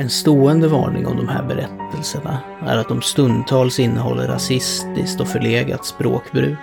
En 0.00 0.10
stående 0.10 0.68
varning 0.68 1.06
om 1.06 1.16
de 1.16 1.28
här 1.28 1.42
berättelserna 1.42 2.38
är 2.66 2.76
att 2.76 2.88
de 2.88 3.02
stundtals 3.02 3.80
innehåller 3.80 4.28
rasistiskt 4.28 5.20
och 5.20 5.28
förlegat 5.28 5.86
språkbruk. 5.86 6.58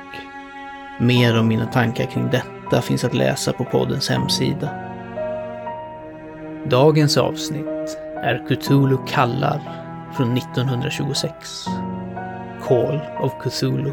Mer 1.00 1.40
om 1.40 1.48
mina 1.48 1.66
tankar 1.66 2.06
kring 2.06 2.30
detta 2.32 2.82
finns 2.82 3.04
att 3.04 3.14
läsa 3.14 3.54
på 3.54 3.64
poddens 3.64 4.10
hemsida. 4.10 4.70
Dagens 6.70 7.18
avsnitt 7.18 7.98
är 8.24 8.46
Cthulhu 8.48 8.98
kallar 9.08 9.62
från 10.16 10.38
1926. 10.38 11.66
Call 12.68 13.00
of 13.20 13.34
Cthulhu. 13.44 13.92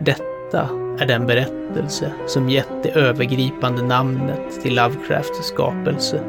Detta 0.00 0.68
är 0.98 1.06
den 1.06 1.26
berättelse 1.26 2.12
som 2.26 2.48
gett 2.48 2.82
det 2.82 2.90
övergripande 2.90 3.82
namnet 3.82 4.62
till 4.62 4.74
Lovecrafts 4.74 5.46
skapelse. 5.46 6.24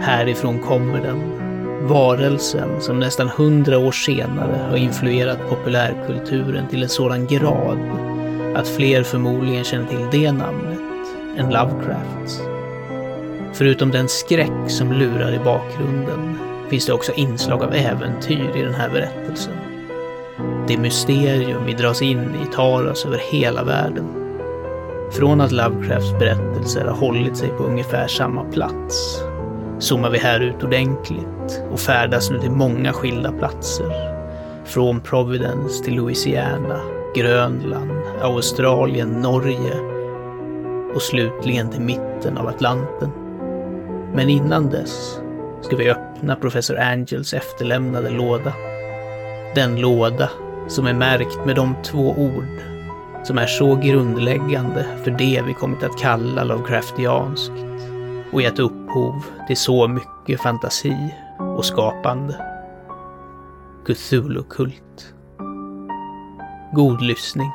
Härifrån 0.00 0.58
kommer 0.58 1.02
den. 1.02 1.48
Varelsen 1.88 2.80
som 2.80 3.00
nästan 3.00 3.28
hundra 3.28 3.78
år 3.78 3.92
senare 3.92 4.66
har 4.70 4.76
influerat 4.76 5.48
populärkulturen 5.48 6.68
till 6.68 6.82
en 6.82 6.88
sådan 6.88 7.26
grad 7.26 7.78
att 8.54 8.68
fler 8.68 9.02
förmodligen 9.02 9.64
känner 9.64 9.86
till 9.86 10.06
det 10.20 10.32
namnet 10.32 10.78
än 11.36 11.50
Lovecrafts. 11.50 12.40
Förutom 13.52 13.90
den 13.90 14.08
skräck 14.08 14.70
som 14.70 14.92
lurar 14.92 15.34
i 15.34 15.38
bakgrunden 15.38 16.38
finns 16.70 16.86
det 16.86 16.92
också 16.92 17.12
inslag 17.12 17.62
av 17.62 17.74
äventyr 17.74 18.56
i 18.56 18.62
den 18.62 18.74
här 18.74 18.90
berättelsen. 18.90 19.54
Det 20.68 20.78
mysterium 20.78 21.64
vi 21.66 21.72
dras 21.72 22.02
in 22.02 22.34
i 22.34 22.54
tar 22.54 22.90
oss 22.90 23.06
över 23.06 23.18
hela 23.30 23.64
världen. 23.64 24.08
Från 25.12 25.40
att 25.40 25.52
Lovecrafts 25.52 26.18
berättelser 26.18 26.84
har 26.84 26.96
hållit 26.96 27.36
sig 27.36 27.48
på 27.48 27.64
ungefär 27.64 28.08
samma 28.08 28.44
plats 28.44 29.22
zoomar 29.78 30.10
vi 30.10 30.18
här 30.18 30.40
ut 30.40 30.62
ordentligt 30.62 31.62
och 31.72 31.80
färdas 31.80 32.30
nu 32.30 32.38
till 32.38 32.50
många 32.50 32.92
skilda 32.92 33.32
platser. 33.32 34.18
Från 34.64 35.00
Providence 35.00 35.84
till 35.84 35.94
Louisiana, 35.94 36.80
Grönland, 37.14 38.02
Australien, 38.22 39.08
Norge 39.08 39.74
och 40.94 41.02
slutligen 41.02 41.70
till 41.70 41.80
mitten 41.80 42.38
av 42.38 42.48
Atlanten. 42.48 43.10
Men 44.14 44.28
innan 44.28 44.70
dess 44.70 45.20
ska 45.60 45.76
vi 45.76 45.90
öppna 45.90 46.36
professor 46.36 46.78
Angels 46.78 47.34
efterlämnade 47.34 48.10
låda. 48.10 48.52
Den 49.54 49.80
låda 49.80 50.30
som 50.68 50.86
är 50.86 50.94
märkt 50.94 51.46
med 51.46 51.56
de 51.56 51.74
två 51.82 52.14
ord 52.16 52.58
som 53.24 53.38
är 53.38 53.46
så 53.46 53.74
grundläggande 53.74 54.86
för 55.04 55.10
det 55.10 55.42
vi 55.46 55.54
kommit 55.54 55.82
att 55.82 55.98
kalla 55.98 56.44
Lovecraftianskt 56.44 57.52
och 58.32 58.42
gett 58.42 58.58
upphov 58.58 59.24
till 59.46 59.56
så 59.56 59.88
mycket 59.88 60.40
fantasi 60.40 61.14
och 61.38 61.64
skapande. 61.64 62.44
Cthulhu-kult. 63.86 65.14
God 66.72 67.02
lyssning. 67.02 67.50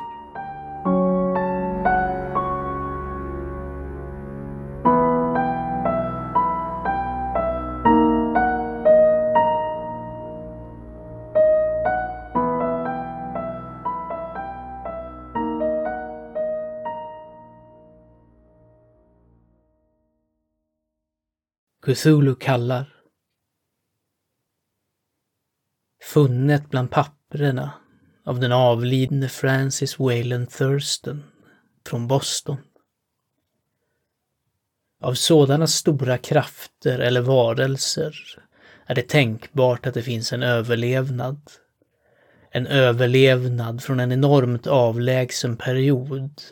Cthulhu 21.84 22.34
kallar. 22.34 22.94
Funnet 26.02 26.70
bland 26.70 26.90
papperna 26.90 27.72
av 28.24 28.40
den 28.40 28.52
avlidne 28.52 29.28
Francis 29.28 29.98
Wayland 29.98 30.50
Thurston 30.50 31.24
från 31.86 32.08
Boston. 32.08 32.56
Av 35.00 35.14
sådana 35.14 35.66
stora 35.66 36.18
krafter 36.18 36.98
eller 36.98 37.20
varelser 37.20 38.16
är 38.86 38.94
det 38.94 39.08
tänkbart 39.08 39.86
att 39.86 39.94
det 39.94 40.02
finns 40.02 40.32
en 40.32 40.42
överlevnad. 40.42 41.50
En 42.50 42.66
överlevnad 42.66 43.82
från 43.82 44.00
en 44.00 44.12
enormt 44.12 44.66
avlägsen 44.66 45.56
period 45.56 46.42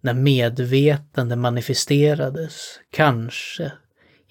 när 0.00 0.14
medvetande 0.14 1.36
manifesterades, 1.36 2.80
kanske 2.90 3.72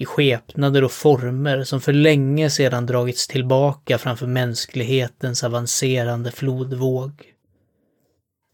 i 0.01 0.06
skepnader 0.06 0.84
och 0.84 0.91
former 0.91 1.63
som 1.63 1.81
för 1.81 1.94
länge 1.94 2.50
sedan 2.50 2.85
dragits 2.85 3.28
tillbaka 3.28 3.97
framför 3.97 4.28
mänsklighetens 4.28 5.44
avancerande 5.44 6.31
flodvåg. 6.31 7.34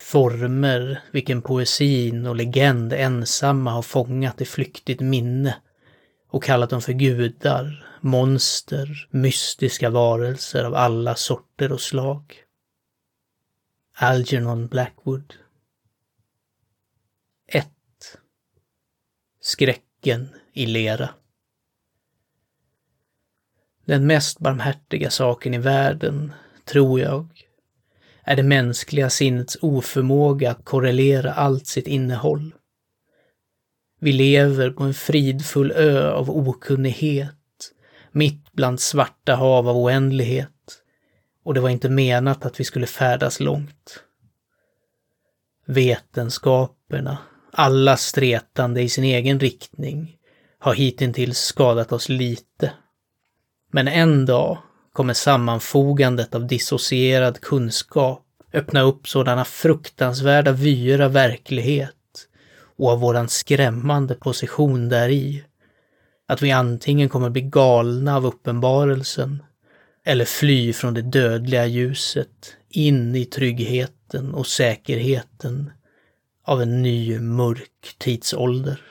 Former 0.01 1.01
vilken 1.11 1.41
poesin 1.41 2.25
och 2.25 2.35
legend 2.35 2.93
ensamma 2.93 3.71
har 3.71 3.81
fångat 3.81 4.41
i 4.41 4.45
flyktigt 4.45 5.01
minne 5.01 5.55
och 6.29 6.43
kallat 6.43 6.69
dem 6.69 6.81
för 6.81 6.93
gudar, 6.93 7.87
monster, 8.01 9.07
mystiska 9.09 9.89
varelser 9.89 10.63
av 10.63 10.75
alla 10.75 11.15
sorter 11.15 11.71
och 11.71 11.81
slag. 11.81 12.35
Algernon 13.95 14.67
Blackwood 14.67 15.33
1. 17.47 17.67
Skräcken 19.41 20.29
i 20.53 20.65
lera. 20.65 21.09
Den 23.87 24.07
mest 24.07 24.39
barmhärtiga 24.39 25.09
saken 25.09 25.53
i 25.53 25.57
världen, 25.57 26.33
tror 26.65 26.99
jag, 26.99 27.27
är 28.23 28.35
det 28.35 28.43
mänskliga 28.43 29.09
sinnets 29.09 29.57
oförmåga 29.61 30.51
att 30.51 30.65
korrelera 30.65 31.33
allt 31.33 31.67
sitt 31.67 31.87
innehåll. 31.87 32.53
Vi 33.99 34.11
lever 34.11 34.69
på 34.69 34.83
en 34.83 34.93
fridfull 34.93 35.71
ö 35.71 36.11
av 36.11 36.29
okunnighet, 36.29 37.33
mitt 38.11 38.51
bland 38.51 38.79
svarta 38.79 39.35
hav 39.35 39.69
av 39.69 39.77
oändlighet, 39.77 40.81
och 41.43 41.53
det 41.53 41.59
var 41.59 41.69
inte 41.69 41.89
menat 41.89 42.45
att 42.45 42.59
vi 42.59 42.63
skulle 42.63 42.87
färdas 42.87 43.39
långt. 43.39 44.03
Vetenskaperna, 45.65 47.17
alla 47.51 47.97
stretande 47.97 48.81
i 48.81 48.89
sin 48.89 49.03
egen 49.03 49.39
riktning, 49.39 50.17
har 50.59 50.73
hittills 50.73 51.37
skadat 51.37 51.91
oss 51.91 52.09
lite. 52.09 52.73
Men 53.71 53.87
en 53.87 54.25
dag 54.25 54.57
kommer 54.93 55.13
sammanfogandet 55.13 56.35
av 56.35 56.47
dissocierad 56.47 57.41
kunskap 57.41 58.23
öppna 58.53 58.81
upp 58.81 59.07
sådana 59.07 59.45
fruktansvärda 59.45 60.51
vyer 60.51 60.99
av 60.99 61.13
verklighet 61.13 61.93
och 62.77 62.89
av 62.89 62.99
våran 62.99 63.29
skrämmande 63.29 64.15
position 64.15 64.89
däri, 64.89 65.43
att 66.27 66.41
vi 66.41 66.51
antingen 66.51 67.09
kommer 67.09 67.29
bli 67.29 67.41
galna 67.41 68.15
av 68.15 68.25
uppenbarelsen 68.25 69.43
eller 70.05 70.25
fly 70.25 70.73
från 70.73 70.93
det 70.93 71.01
dödliga 71.01 71.65
ljuset 71.65 72.55
in 72.69 73.15
i 73.15 73.25
tryggheten 73.25 74.33
och 74.33 74.47
säkerheten 74.47 75.71
av 76.45 76.61
en 76.61 76.81
ny 76.81 77.19
mörk 77.19 77.95
tidsålder. 77.97 78.81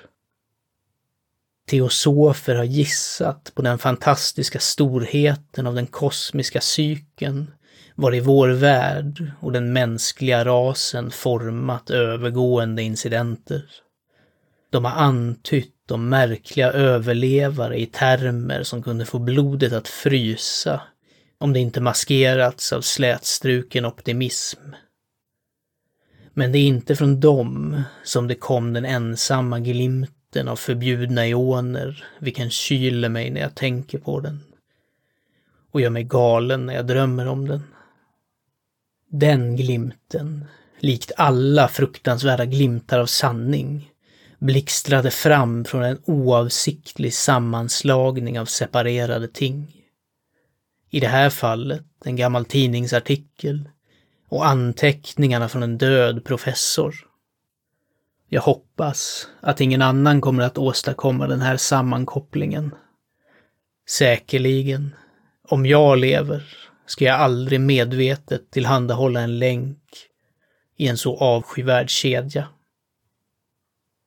Teosofer 1.67 2.55
har 2.55 2.65
gissat 2.65 3.53
på 3.55 3.63
den 3.63 3.79
fantastiska 3.79 4.59
storheten 4.59 5.67
av 5.67 5.75
den 5.75 5.87
kosmiska 5.87 6.61
cykeln, 6.61 7.51
var 7.95 8.15
i 8.15 8.21
vår 8.21 8.49
värld 8.49 9.33
och 9.41 9.53
den 9.53 9.73
mänskliga 9.73 10.45
rasen 10.45 11.11
format 11.11 11.91
övergående 11.91 12.83
incidenter. 12.83 13.65
De 14.71 14.85
har 14.85 14.93
antytt 14.93 15.91
om 15.91 16.09
märkliga 16.09 16.73
överlevare 16.73 17.81
i 17.81 17.87
termer 17.87 18.63
som 18.63 18.83
kunde 18.83 19.05
få 19.05 19.19
blodet 19.19 19.73
att 19.73 19.89
frysa 19.89 20.83
om 21.39 21.53
det 21.53 21.61
inte 21.61 21.81
maskerats 21.81 22.73
av 22.73 22.81
slätstruken 22.81 23.85
optimism. 23.85 24.61
Men 26.35 26.53
det 26.53 26.59
är 26.59 26.67
inte 26.67 26.97
från 26.97 27.21
dem 27.21 27.83
som 28.05 28.29
det 28.29 28.35
kom 28.35 28.73
den 28.73 28.85
ensamma 28.85 29.61
glimten 29.61 30.16
doften 30.37 30.49
av 30.49 30.57
förbjudna 30.57 31.27
ioner, 31.27 32.05
vilken 32.21 32.51
kyler 32.51 33.09
mig 33.09 33.31
när 33.31 33.41
jag 33.41 33.55
tänker 33.55 33.99
på 33.99 34.21
den. 34.21 34.41
Och 35.73 35.81
gör 35.81 35.91
mig 35.91 36.05
galen 36.05 36.67
när 36.67 36.75
jag 36.75 36.87
drömmer 36.87 37.27
om 37.27 37.49
den. 37.49 37.63
Den 39.11 39.57
glimten 39.57 40.45
likt 40.81 41.13
alla 41.17 41.69
fruktansvärda 41.69 42.45
glimtar 42.45 42.99
av 42.99 43.07
sanning, 43.07 43.91
blixtrade 44.39 45.11
fram 45.11 45.65
från 45.65 45.83
en 45.83 45.99
oavsiktlig 46.07 47.15
sammanslagning 47.15 48.41
av 48.41 48.47
separerade 48.47 49.29
ting. 49.29 49.67
I 50.91 51.01
det 51.01 51.09
här 51.09 51.31
fallet 51.31 51.85
en 52.05 52.17
gammal 52.17 52.45
tidningsartikel 52.45 53.69
och 54.29 54.47
anteckningarna 54.47 55.49
från 55.49 55.63
en 55.63 55.79
död 55.79 56.25
professor. 56.25 57.06
Jag 58.29 58.43
hoppas 58.43 59.29
att 59.41 59.61
ingen 59.61 59.83
annan 59.83 60.21
kommer 60.21 60.43
att 60.43 60.59
åstadkomma 60.59 61.27
den 61.27 61.41
här 61.41 61.57
sammankopplingen. 61.57 62.75
Säkerligen, 63.89 64.95
om 65.49 65.67
jag 65.67 65.99
lever, 65.99 66.45
ska 66.87 67.05
jag 67.05 67.21
aldrig 67.21 67.61
medvetet 67.61 68.51
tillhandahålla 68.51 69.21
en 69.21 69.39
länk 69.39 69.79
i 70.77 70.89
en 70.89 70.97
så 70.97 71.17
avskyvärd 71.17 71.91
kedja. 71.91 72.49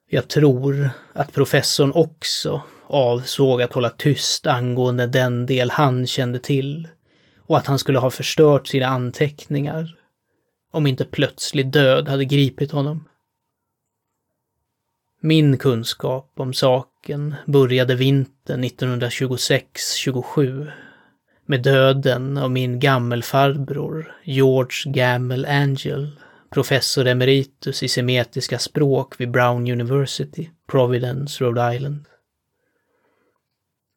Jag 0.09 0.27
tror 0.27 0.89
att 1.13 1.33
professorn 1.33 1.91
också 1.95 2.61
avsåg 2.87 3.61
att 3.61 3.73
hålla 3.73 3.89
tyst 3.89 4.47
angående 4.47 5.07
den 5.07 5.45
del 5.45 5.69
han 5.71 6.07
kände 6.07 6.39
till 6.39 6.87
och 7.37 7.57
att 7.57 7.67
han 7.67 7.79
skulle 7.79 7.99
ha 7.99 8.09
förstört 8.09 8.67
sina 8.67 8.87
anteckningar 8.87 9.95
om 10.71 10.87
inte 10.87 11.05
plötslig 11.05 11.71
död 11.71 12.07
hade 12.07 12.25
gripit 12.25 12.71
honom. 12.71 13.05
Min 15.21 15.57
kunskap 15.57 16.31
om 16.35 16.53
saken 16.53 17.35
började 17.45 17.95
vintern 17.95 18.63
1926-27 18.63 20.71
med 21.45 21.63
döden 21.63 22.37
av 22.37 22.51
min 22.51 22.79
gammelfarbror 22.79 24.15
George 24.23 24.93
Gamel 24.93 25.45
Angel, 25.45 26.11
professor 26.49 27.07
emeritus 27.07 27.83
i 27.83 27.87
semitiska 27.87 28.59
språk 28.59 29.21
vid 29.21 29.31
Brown 29.31 29.71
University, 29.71 30.49
Providence, 30.67 31.43
Rhode 31.43 31.75
Island. 31.75 32.05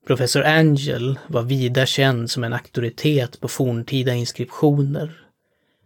Professor 0.07 0.43
Angel 0.43 1.19
var 1.27 1.43
vida 1.43 1.87
känd 1.87 2.31
som 2.31 2.45
en 2.45 2.53
auktoritet 2.53 3.41
på 3.41 3.49
forntida 3.49 4.15
inskriptioner 4.15 5.27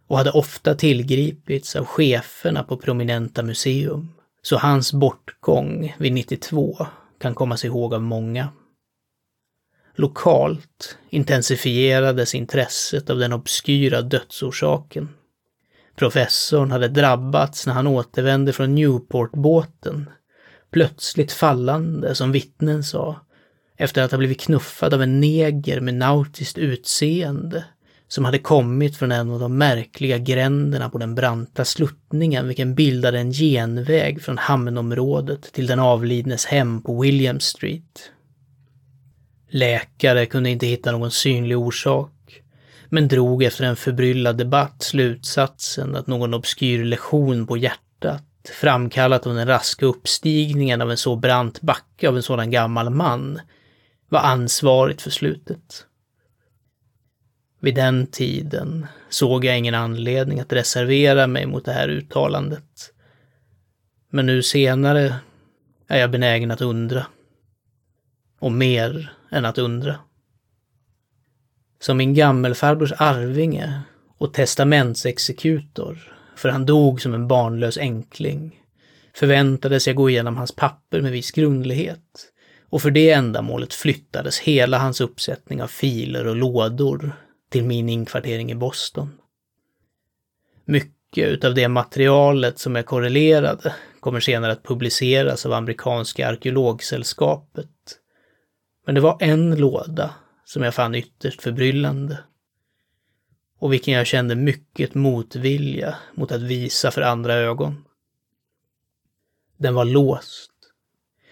och 0.07 0.17
hade 0.17 0.31
ofta 0.31 0.75
tillgripits 0.75 1.75
av 1.75 1.85
cheferna 1.85 2.63
på 2.63 2.77
prominenta 2.77 3.43
museum. 3.43 4.09
Så 4.47 4.57
hans 4.57 4.93
bortgång 4.93 5.95
vid 5.99 6.13
92 6.13 6.87
kan 7.19 7.35
kommas 7.35 7.65
ihåg 7.65 7.93
av 7.93 8.01
många. 8.01 8.49
Lokalt 9.95 10.97
intensifierades 11.09 12.35
intresset 12.35 13.09
av 13.09 13.17
den 13.17 13.33
obskyra 13.33 14.01
dödsorsaken. 14.01 15.09
Professorn 15.95 16.71
hade 16.71 16.87
drabbats 16.87 17.67
när 17.67 17.73
han 17.73 17.87
återvände 17.87 18.53
från 18.53 18.75
Newport-båten, 18.75 20.09
plötsligt 20.71 21.31
fallande, 21.31 22.15
som 22.15 22.31
vittnen 22.31 22.83
sa, 22.83 23.25
efter 23.77 24.01
att 24.01 24.11
ha 24.11 24.17
blivit 24.17 24.41
knuffad 24.41 24.93
av 24.93 25.01
en 25.01 25.19
neger 25.19 25.81
med 25.81 25.93
nautiskt 25.93 26.57
utseende 26.57 27.65
som 28.07 28.25
hade 28.25 28.39
kommit 28.39 28.97
från 28.97 29.11
en 29.11 29.31
av 29.31 29.39
de 29.39 29.57
märkliga 29.57 30.17
gränderna 30.17 30.89
på 30.89 30.97
den 30.97 31.15
branta 31.15 31.65
sluttningen 31.65 32.47
vilken 32.47 32.75
bildade 32.75 33.19
en 33.19 33.31
genväg 33.31 34.21
från 34.21 34.37
hamnområdet 34.37 35.53
till 35.53 35.67
den 35.67 35.79
avlidnes 35.79 36.45
hem 36.45 36.81
på 36.81 37.01
William 37.01 37.39
Street. 37.39 38.11
Läkare 39.49 40.25
kunde 40.25 40.49
inte 40.49 40.67
hitta 40.67 40.91
någon 40.91 41.11
synlig 41.11 41.57
orsak, 41.57 42.41
men 42.89 43.07
drog 43.07 43.43
efter 43.43 43.63
en 43.63 43.75
förbryllad 43.75 44.37
debatt 44.37 44.83
slutsatsen 44.83 45.95
att 45.95 46.07
någon 46.07 46.33
obskyr 46.33 46.83
lektion 46.83 47.47
på 47.47 47.57
hjärtat, 47.57 48.23
framkallat 48.61 49.27
av 49.27 49.35
den 49.35 49.47
raska 49.47 49.85
uppstigningen 49.85 50.81
av 50.81 50.91
en 50.91 50.97
så 50.97 51.15
brant 51.15 51.61
backe 51.61 52.09
av 52.09 52.15
en 52.15 52.23
sådan 52.23 52.51
gammal 52.51 52.89
man, 52.89 53.39
var 54.09 54.19
ansvarigt 54.19 55.01
för 55.01 55.09
slutet. 55.09 55.86
Vid 57.67 57.75
den 57.75 58.07
tiden 58.07 58.87
såg 59.09 59.45
jag 59.45 59.57
ingen 59.57 59.75
anledning 59.75 60.39
att 60.39 60.53
reservera 60.53 61.27
mig 61.27 61.45
mot 61.45 61.65
det 61.65 61.71
här 61.71 61.89
uttalandet. 61.89 62.93
Men 64.09 64.25
nu 64.25 64.43
senare 64.43 65.15
är 65.87 65.99
jag 65.99 66.11
benägen 66.11 66.51
att 66.51 66.61
undra. 66.61 67.05
Och 68.39 68.51
mer 68.51 69.11
än 69.31 69.45
att 69.45 69.57
undra. 69.57 69.95
Som 71.79 71.97
min 71.97 72.13
gammelfarbrors 72.13 72.93
arvinge 72.97 73.81
och 74.17 74.33
testamentsexekutor, 74.33 76.17
för 76.35 76.49
han 76.49 76.65
dog 76.65 77.01
som 77.01 77.13
en 77.13 77.27
barnlös 77.27 77.77
enkling, 77.77 78.61
förväntades 79.15 79.87
jag 79.87 79.95
gå 79.95 80.09
igenom 80.09 80.37
hans 80.37 80.55
papper 80.55 81.01
med 81.01 81.11
viss 81.11 81.31
grundlighet 81.31 82.31
och 82.69 82.81
för 82.81 82.91
det 82.91 83.11
ändamålet 83.11 83.73
flyttades 83.73 84.39
hela 84.39 84.77
hans 84.77 85.01
uppsättning 85.01 85.61
av 85.61 85.67
filer 85.67 86.27
och 86.27 86.35
lådor 86.35 87.15
till 87.49 87.65
min 87.65 87.89
inkvartering 87.89 88.51
i 88.51 88.55
Boston. 88.55 89.17
Mycket 90.65 91.27
utav 91.27 91.53
det 91.53 91.67
materialet 91.67 92.59
som 92.59 92.75
är 92.75 92.83
korrelerade 92.83 93.75
kommer 93.99 94.19
senare 94.19 94.51
att 94.51 94.63
publiceras 94.63 95.45
av 95.45 95.53
amerikanska 95.53 96.27
arkeologsällskapet. 96.27 97.99
Men 98.85 98.95
det 98.95 99.01
var 99.01 99.17
en 99.19 99.55
låda 99.55 100.15
som 100.45 100.63
jag 100.63 100.75
fann 100.75 100.95
ytterst 100.95 101.41
förbryllande 101.41 102.19
och 103.59 103.73
vilken 103.73 103.93
jag 103.93 104.07
kände 104.07 104.35
mycket 104.35 104.93
motvilja 104.93 105.95
mot 106.13 106.31
att 106.31 106.41
visa 106.41 106.91
för 106.91 107.01
andra 107.01 107.33
ögon. 107.33 107.85
Den 109.57 109.73
var 109.73 109.85
låst 109.85 110.51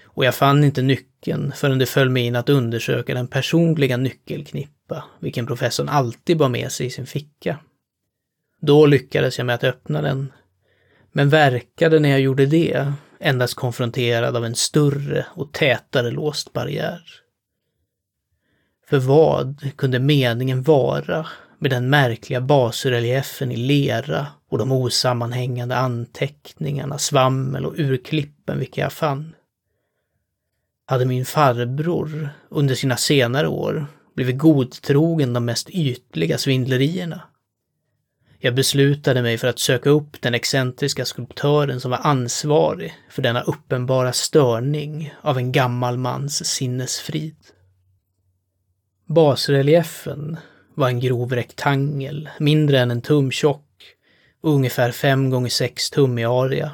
och 0.04 0.26
jag 0.26 0.36
fann 0.36 0.64
inte 0.64 0.82
nyckeln 0.82 1.52
förrän 1.52 1.80
det 1.80 1.86
föll 1.86 2.10
mig 2.10 2.26
in 2.26 2.36
att 2.36 2.50
undersöka 2.50 3.14
den 3.14 3.28
personliga 3.28 3.98
nyckelknippa, 4.86 5.04
vilken 5.20 5.46
professorn 5.46 5.90
alltid 5.90 6.38
bar 6.38 6.50
med 6.50 6.72
sig 6.72 6.86
i 6.86 6.90
sin 6.90 7.06
ficka. 7.06 7.60
Då 8.62 8.86
lyckades 8.86 9.38
jag 9.38 9.46
med 9.46 9.56
att 9.56 9.64
öppna 9.64 10.02
den, 10.02 10.32
men 11.12 11.30
verkade 11.30 12.00
när 12.00 12.10
jag 12.10 12.20
gjorde 12.20 12.46
det 12.46 12.94
endast 13.20 13.56
konfronterad 13.56 14.36
av 14.36 14.46
en 14.46 14.56
större 14.56 15.26
och 15.36 15.54
tätare 15.54 16.12
låst 16.12 16.54
barriär. 16.54 17.02
För 18.90 19.00
vad 19.00 19.72
kunde 19.76 20.00
meningen 20.00 20.64
vara 20.64 21.28
med 21.60 21.72
den 21.72 21.90
märkliga 21.90 22.42
basreliefen 22.42 23.52
i 23.52 23.58
lera 23.58 24.28
och 24.50 24.58
de 24.58 24.72
osammanhängande 24.72 25.76
anteckningarna, 25.76 26.98
svammel 26.98 27.66
och 27.66 27.74
urklippen 27.78 28.60
vilka 28.60 28.82
jag 28.82 28.94
fann? 28.94 29.36
hade 30.88 31.06
min 31.06 31.26
farbror 31.26 32.30
under 32.50 32.76
sina 32.76 32.98
senare 32.98 33.48
år 33.48 33.88
blivit 34.16 34.38
godtrogen 34.38 35.34
de 35.34 35.46
mest 35.46 35.70
ytliga 35.70 36.38
svindlerierna. 36.38 37.22
Jag 38.40 38.56
beslutade 38.56 39.22
mig 39.22 39.38
för 39.38 39.48
att 39.48 39.60
söka 39.60 39.90
upp 39.90 40.22
den 40.22 40.34
excentriska 40.34 41.06
skulptören 41.06 41.82
som 41.82 41.92
var 41.92 41.98
ansvarig 42.04 42.94
för 43.10 43.22
denna 43.22 43.42
uppenbara 43.42 44.14
störning 44.14 45.14
av 45.22 45.38
en 45.38 45.52
gammal 45.52 45.98
mans 45.98 46.46
sinnesfrid. 46.46 47.36
Basreliefen 49.08 50.38
var 50.76 50.88
en 50.88 51.00
grov 51.00 51.34
rektangel, 51.34 52.30
mindre 52.40 52.80
än 52.80 52.92
en 52.92 53.02
tum 53.02 53.32
tjock 53.32 53.96
och 54.42 54.52
ungefär 54.52 54.92
5 54.92 55.30
gånger 55.30 55.50
6 55.50 55.90
tum 55.90 56.20
i 56.20 56.26
area, 56.26 56.72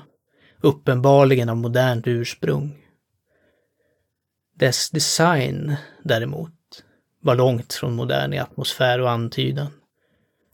uppenbarligen 0.62 1.50
av 1.50 1.58
modernt 1.58 2.08
ursprung. 2.08 2.78
Dess 4.56 4.90
design 4.90 5.76
däremot 6.04 6.61
var 7.22 7.36
långt 7.36 7.74
från 7.74 7.96
modern 7.96 8.34
i 8.34 8.40
atmosfär 8.40 9.02
och 9.02 9.10
antydan. 9.10 9.68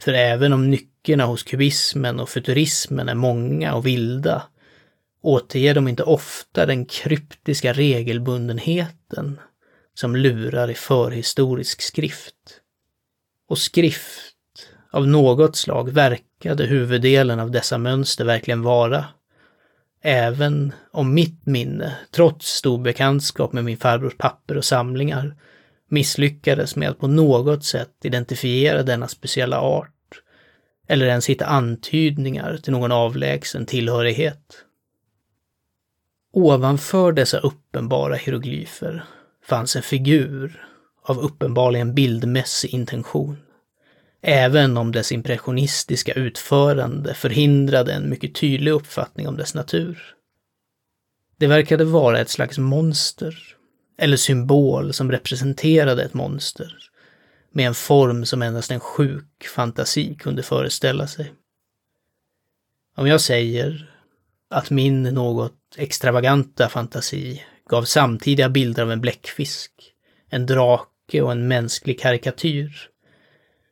För 0.01 0.13
även 0.13 0.53
om 0.53 0.69
nyckerna 0.69 1.25
hos 1.25 1.43
kubismen 1.43 2.19
och 2.19 2.29
futurismen 2.29 3.09
är 3.09 3.15
många 3.15 3.75
och 3.75 3.85
vilda 3.85 4.43
återger 5.21 5.75
de 5.75 5.87
inte 5.87 6.03
ofta 6.03 6.65
den 6.65 6.85
kryptiska 6.85 7.73
regelbundenheten 7.73 9.39
som 9.93 10.15
lurar 10.15 10.69
i 10.69 10.73
förhistorisk 10.73 11.81
skrift. 11.81 12.35
Och 13.49 13.57
skrift 13.57 14.33
av 14.91 15.07
något 15.07 15.55
slag 15.55 15.89
verkade 15.89 16.65
huvuddelen 16.65 17.39
av 17.39 17.51
dessa 17.51 17.77
mönster 17.77 18.25
verkligen 18.25 18.61
vara. 18.61 19.05
Även 20.01 20.73
om 20.91 21.13
mitt 21.13 21.45
minne, 21.45 21.97
trots 22.11 22.47
stor 22.47 22.77
bekantskap 22.77 23.53
med 23.53 23.63
min 23.63 23.77
farbrors 23.77 24.17
papper 24.17 24.57
och 24.57 24.65
samlingar, 24.65 25.35
misslyckades 25.89 26.75
med 26.75 26.89
att 26.89 26.99
på 26.99 27.07
något 27.07 27.65
sätt 27.65 27.91
identifiera 28.03 28.83
denna 28.83 29.07
speciella 29.07 29.61
art, 29.61 30.21
eller 30.87 31.07
ens 31.07 31.29
hitta 31.29 31.45
antydningar 31.45 32.57
till 32.57 32.73
någon 32.73 32.91
avlägsen 32.91 33.65
tillhörighet. 33.65 34.63
Ovanför 36.33 37.11
dessa 37.11 37.39
uppenbara 37.39 38.15
hieroglyfer 38.15 39.03
fanns 39.45 39.75
en 39.75 39.81
figur 39.81 40.67
av 41.03 41.19
uppenbarligen 41.19 41.93
bildmässig 41.95 42.73
intention. 42.73 43.37
även 44.21 44.77
om 44.77 44.91
dess 44.91 45.11
impressionistiska 45.11 46.13
utförande 46.13 47.13
förhindrade 47.13 47.93
en 47.93 48.09
mycket 48.09 48.35
tydlig 48.35 48.71
uppfattning 48.71 49.27
om 49.27 49.37
dess 49.37 49.53
natur. 49.53 50.15
Det 51.37 51.47
verkade 51.47 51.85
vara 51.85 52.19
ett 52.19 52.29
slags 52.29 52.57
monster, 52.57 53.56
eller 53.97 54.17
symbol 54.17 54.93
som 54.93 55.11
representerade 55.11 56.03
ett 56.03 56.13
monster, 56.13 56.77
med 57.51 57.67
en 57.67 57.75
form 57.75 58.25
som 58.25 58.41
endast 58.41 58.71
en 58.71 58.79
sjuk 58.79 59.47
fantasi 59.55 60.15
kunde 60.15 60.43
föreställa 60.43 61.07
sig. 61.07 61.33
Om 62.95 63.07
jag 63.07 63.21
säger 63.21 63.93
att 64.49 64.69
min 64.69 65.03
något 65.03 65.53
extravaganta 65.77 66.69
fantasi 66.69 67.43
gav 67.69 67.83
samtidiga 67.83 68.49
bilder 68.49 68.83
av 68.83 68.91
en 68.91 69.01
bläckfisk, 69.01 69.71
en 70.29 70.45
drake 70.45 71.21
och 71.21 71.31
en 71.31 71.47
mänsklig 71.47 71.99
karikatyr, 71.99 72.89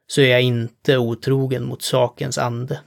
så 0.07 0.21
är 0.21 0.27
jag 0.27 0.41
inte 0.41 0.97
otrogen 0.97 1.65
mot 1.65 1.81
sakens 1.81 2.37
ande. 2.37 2.79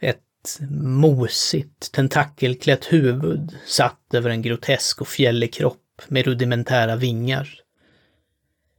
Ett 0.00 0.58
mosigt, 0.80 1.92
tentakelklätt 1.92 2.92
huvud 2.92 3.56
satt 3.66 4.14
över 4.14 4.30
en 4.30 4.42
grotesk 4.42 5.00
och 5.00 5.08
fjällig 5.08 5.54
kropp 5.54 5.87
med 6.08 6.24
rudimentära 6.24 6.96
vingar. 6.96 7.48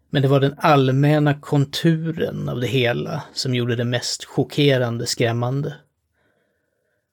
Men 0.10 0.22
det 0.22 0.28
var 0.28 0.40
den 0.40 0.56
allmänna 0.58 1.34
konturen 1.34 2.50
av 2.50 2.60
det 2.60 2.68
hela 2.68 3.24
som 3.34 3.56
gjorde 3.56 3.76
det 3.76 3.86
mest 3.86 4.26
chockerande 4.26 5.06
skrämmande. 5.06 5.76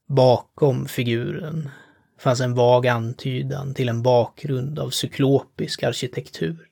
Bakom 0.09 0.87
figuren 0.87 1.71
fanns 2.19 2.41
en 2.41 2.55
vag 2.55 2.87
antydan 2.87 3.75
till 3.75 3.89
en 3.89 4.03
bakgrund 4.03 4.79
av 4.79 4.91
cyklopisk 4.91 5.83
arkitektur. 5.83 6.69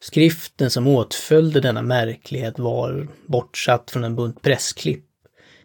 Skriften 0.00 0.70
som 0.70 0.86
åtföljde 0.86 1.60
denna 1.60 1.82
märklighet 1.82 2.58
var 2.58 3.08
bortsatt 3.26 3.90
från 3.90 4.04
en 4.04 4.16
bunt 4.16 4.42
pressklipp 4.42 5.04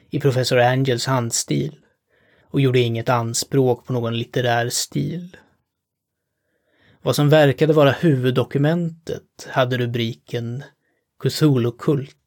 i 0.09 0.19
professor 0.19 0.59
Angels 0.59 1.05
handstil 1.05 1.75
och 2.43 2.61
gjorde 2.61 2.79
inget 2.79 3.09
anspråk 3.09 3.85
på 3.85 3.93
någon 3.93 4.17
litterär 4.17 4.69
stil. 4.69 5.38
Vad 7.01 7.15
som 7.15 7.29
verkade 7.29 7.74
vara 7.74 7.91
huvuddokumentet 7.91 9.48
hade 9.50 9.77
rubriken 9.77 10.63
Cthulhu-kult 11.24 12.17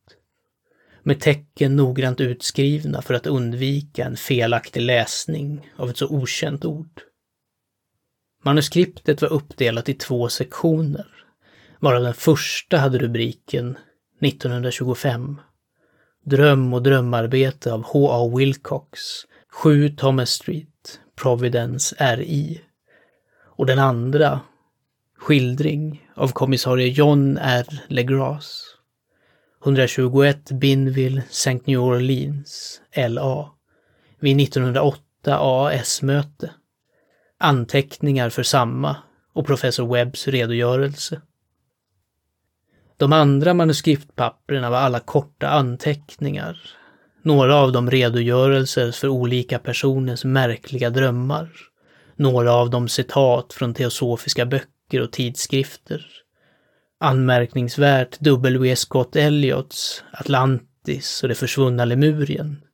med 1.02 1.20
tecken 1.20 1.76
noggrant 1.76 2.20
utskrivna 2.20 3.02
för 3.02 3.14
att 3.14 3.26
undvika 3.26 4.04
en 4.04 4.16
felaktig 4.16 4.80
läsning 4.80 5.70
av 5.76 5.90
ett 5.90 5.96
så 5.96 6.08
okänt 6.08 6.64
ord. 6.64 7.00
Manuskriptet 8.44 9.22
var 9.22 9.32
uppdelat 9.32 9.88
i 9.88 9.94
två 9.94 10.28
sektioner, 10.28 11.06
varav 11.80 12.02
den 12.02 12.14
första 12.14 12.76
hade 12.76 12.98
rubriken 12.98 13.78
1925 14.20 15.40
Dröm 16.24 16.74
och 16.74 16.82
drömarbete 16.82 17.72
av 17.72 17.82
H.A. 17.82 18.36
Wilcox, 18.38 19.00
7 19.48 19.88
Thomas 19.88 20.30
Street, 20.30 21.00
Providence 21.16 22.16
RI. 22.16 22.60
Och 23.56 23.66
den 23.66 23.78
andra, 23.78 24.40
Skildring 25.24 26.08
av 26.14 26.28
kommissarie 26.28 26.88
John 26.88 27.38
R. 27.38 27.66
LeGras, 27.88 28.62
121 29.64 30.50
Binville, 30.50 31.22
St. 31.30 31.60
New 31.64 31.80
Orleans, 31.80 32.80
LA, 33.08 33.50
vid 34.20 34.40
1908 34.40 35.38
AS-möte. 35.38 36.50
Anteckningar 37.38 38.30
för 38.30 38.42
samma 38.42 38.96
och 39.32 39.46
professor 39.46 39.94
Webbs 39.94 40.28
redogörelse. 40.28 41.20
De 42.96 43.12
andra 43.12 43.54
manuskriptpapperna 43.54 44.70
var 44.70 44.78
alla 44.78 45.00
korta 45.00 45.48
anteckningar. 45.48 46.60
Några 47.22 47.56
av 47.56 47.72
dem 47.72 47.90
redogörelser 47.90 48.92
för 48.92 49.08
olika 49.08 49.58
personers 49.58 50.24
märkliga 50.24 50.90
drömmar. 50.90 51.50
Några 52.16 52.52
av 52.52 52.70
dem 52.70 52.88
citat 52.88 53.52
från 53.52 53.74
teosofiska 53.74 54.46
böcker 54.46 54.73
och 54.92 55.12
tidskrifter. 55.12 56.06
Anmärkningsvärt 57.00 58.16
W. 58.20 58.76
Scott 58.76 59.16
Elliots 59.16 60.04
Atlantis 60.12 61.22
och 61.22 61.28
det 61.28 61.34
försvunna 61.34 61.84
Lemurien. 61.84 62.64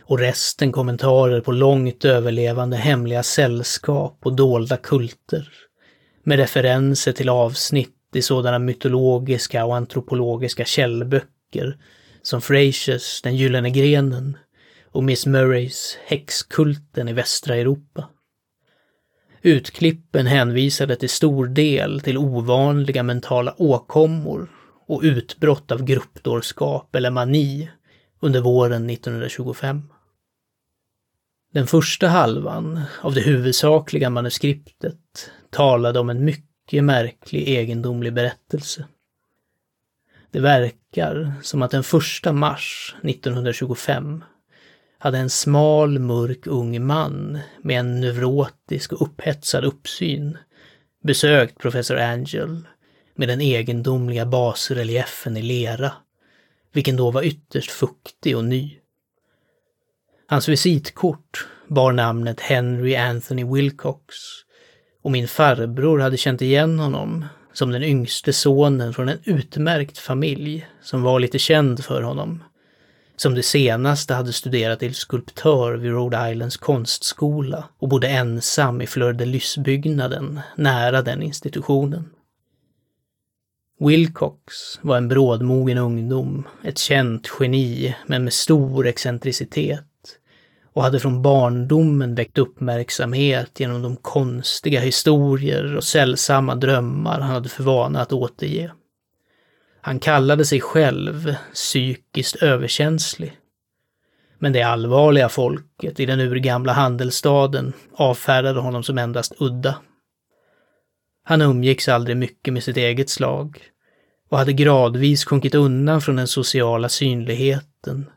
Och 0.00 0.18
resten 0.18 0.72
kommentarer 0.72 1.40
på 1.40 1.52
långt 1.52 2.04
överlevande 2.04 2.76
hemliga 2.76 3.22
sällskap 3.22 4.18
och 4.22 4.36
dolda 4.36 4.76
kulter. 4.76 5.48
Med 6.24 6.38
referenser 6.38 7.12
till 7.12 7.28
avsnitt 7.28 7.96
i 8.14 8.22
sådana 8.22 8.58
mytologiska 8.58 9.64
och 9.64 9.76
antropologiska 9.76 10.64
källböcker 10.64 11.78
som 12.22 12.40
Frasers 12.40 13.22
Den 13.22 13.36
gyllene 13.36 13.70
grenen 13.70 14.36
och 14.90 15.04
Miss 15.04 15.26
Murrays 15.26 15.98
Häxkulten 16.06 17.08
i 17.08 17.12
västra 17.12 17.56
Europa. 17.56 18.08
Utklippen 19.44 20.26
hänvisade 20.26 20.96
till 20.96 21.08
stor 21.10 21.46
del 21.46 22.00
till 22.00 22.18
ovanliga 22.18 23.02
mentala 23.02 23.54
åkommor 23.58 24.50
och 24.86 25.00
utbrott 25.02 25.72
av 25.72 25.84
gruppdårskap 25.84 26.94
eller 26.96 27.10
mani 27.10 27.70
under 28.20 28.40
våren 28.40 28.90
1925. 28.90 29.82
Den 31.52 31.66
första 31.66 32.08
halvan 32.08 32.80
av 33.00 33.14
det 33.14 33.20
huvudsakliga 33.20 34.10
manuskriptet 34.10 35.30
talade 35.50 36.00
om 36.00 36.10
en 36.10 36.24
mycket 36.24 36.84
märklig 36.84 37.48
egendomlig 37.48 38.12
berättelse. 38.12 38.86
Det 40.30 40.40
verkar 40.40 41.32
som 41.42 41.62
att 41.62 41.70
den 41.70 41.84
första 41.84 42.32
mars 42.32 42.94
1925 43.02 44.24
hade 45.02 45.18
en 45.18 45.30
smal, 45.30 45.98
mörk 45.98 46.46
ung 46.46 46.86
man 46.86 47.38
med 47.62 47.80
en 47.80 48.00
neurotisk 48.00 48.92
och 48.92 49.02
upphetsad 49.02 49.64
uppsyn 49.64 50.38
besökt 51.04 51.58
professor 51.58 51.96
Angel 51.96 52.68
med 53.14 53.28
den 53.28 53.40
egendomliga 53.40 54.26
basreliefen 54.26 55.36
i 55.36 55.42
lera, 55.42 55.92
vilken 56.72 56.96
då 56.96 57.10
var 57.10 57.22
ytterst 57.22 57.70
fuktig 57.70 58.36
och 58.36 58.44
ny. 58.44 58.78
Hans 60.26 60.48
visitkort 60.48 61.46
bar 61.68 61.92
namnet 61.92 62.40
Henry 62.40 62.96
Anthony 62.96 63.44
Wilcox 63.44 64.14
och 65.02 65.10
min 65.10 65.28
farbror 65.28 65.98
hade 65.98 66.16
känt 66.16 66.42
igen 66.42 66.78
honom 66.78 67.24
som 67.52 67.70
den 67.70 67.82
yngste 67.82 68.32
sonen 68.32 68.94
från 68.94 69.08
en 69.08 69.18
utmärkt 69.24 69.98
familj 69.98 70.68
som 70.82 71.02
var 71.02 71.20
lite 71.20 71.38
känd 71.38 71.84
för 71.84 72.02
honom 72.02 72.42
som 73.16 73.34
det 73.34 73.42
senaste 73.42 74.14
hade 74.14 74.32
studerat 74.32 74.78
till 74.78 74.94
skulptör 74.94 75.76
vid 75.76 75.90
Rhode 75.90 76.30
Islands 76.30 76.56
konstskola 76.56 77.64
och 77.78 77.88
bodde 77.88 78.08
ensam 78.08 78.80
i 78.80 78.86
Fleur 78.86 79.12
de 79.12 79.24
Lys-byggnaden 79.24 80.40
nära 80.56 81.02
den 81.02 81.22
institutionen. 81.22 82.10
Wilcox 83.80 84.54
var 84.80 84.96
en 84.96 85.08
brådmogen 85.08 85.78
ungdom, 85.78 86.48
ett 86.64 86.78
känt 86.78 87.28
geni, 87.40 87.94
men 88.06 88.24
med 88.24 88.32
stor 88.32 88.86
excentricitet 88.86 89.84
och 90.72 90.82
hade 90.82 91.00
från 91.00 91.22
barndomen 91.22 92.14
väckt 92.14 92.38
uppmärksamhet 92.38 93.60
genom 93.60 93.82
de 93.82 93.96
konstiga 93.96 94.80
historier 94.80 95.76
och 95.76 95.84
sällsamma 95.84 96.54
drömmar 96.54 97.20
han 97.20 97.30
hade 97.30 97.48
för 97.48 97.62
vana 97.62 98.00
att 98.00 98.12
återge. 98.12 98.72
Han 99.84 99.98
kallade 99.98 100.44
sig 100.44 100.60
själv 100.60 101.34
psykiskt 101.54 102.36
överkänslig. 102.36 103.36
Men 104.38 104.52
det 104.52 104.62
allvarliga 104.62 105.28
folket 105.28 106.00
i 106.00 106.06
den 106.06 106.20
urgamla 106.20 106.72
handelsstaden 106.72 107.72
avfärdade 107.94 108.60
honom 108.60 108.82
som 108.82 108.98
endast 108.98 109.32
udda. 109.38 109.76
Han 111.24 111.42
umgicks 111.42 111.88
aldrig 111.88 112.16
mycket 112.16 112.54
med 112.54 112.62
sitt 112.62 112.76
eget 112.76 113.10
slag 113.10 113.58
och 114.28 114.38
hade 114.38 114.52
gradvis 114.52 115.24
sjunkit 115.24 115.54
undan 115.54 116.00
från 116.00 116.16
den 116.16 116.28
sociala 116.28 116.88
synligheten 116.88 118.10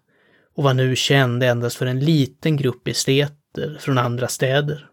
och 0.56 0.64
var 0.64 0.74
nu 0.74 0.96
känd 0.96 1.44
endast 1.44 1.76
för 1.76 1.86
en 1.86 2.00
liten 2.00 2.58
grupp 2.58 2.88
esteter 2.88 3.78
från 3.80 3.98
andra 3.98 4.28
städer. 4.28 4.90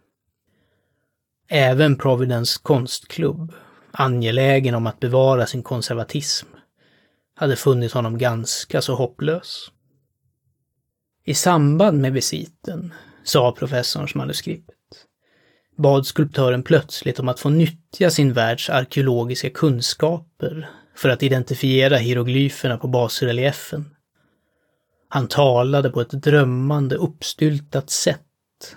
Även 1.49 1.99
Providence 1.99 2.61
konstklubb, 2.62 3.52
angelägen 3.91 4.75
om 4.75 4.87
att 4.87 5.00
bevara 5.00 5.47
sin 5.47 5.62
konservatism, 5.62 6.47
hade 7.35 7.57
funnit 7.57 7.93
honom 7.93 8.19
ganska 8.19 8.83
så 8.83 8.95
hopplös. 8.95 9.71
I 11.25 11.35
samband 11.35 12.01
med 12.01 12.12
visiten, 12.12 12.95
sa 13.25 13.53
professorns 13.53 14.15
manuskript, 14.15 14.71
bad 15.79 16.07
skulptören 16.07 16.62
plötsligt 16.62 17.19
om 17.19 17.29
att 17.29 17.41
få 17.41 17.49
nyttja 17.49 18.11
sin 18.11 18.33
världs 18.33 18.71
arkeologiska 18.71 19.51
kunskaper 19.51 20.71
för 20.97 21.09
att 21.09 21.23
identifiera 21.23 21.97
hieroglyferna 21.97 22.79
på 22.79 22.89
basreliefen. 22.89 23.91
Han 25.09 25.29
talade 25.29 25.91
på 25.91 26.01
ett 26.01 26.11
drömmande 26.11 26.97
uppstyltat 26.97 27.91
sätt 27.91 28.21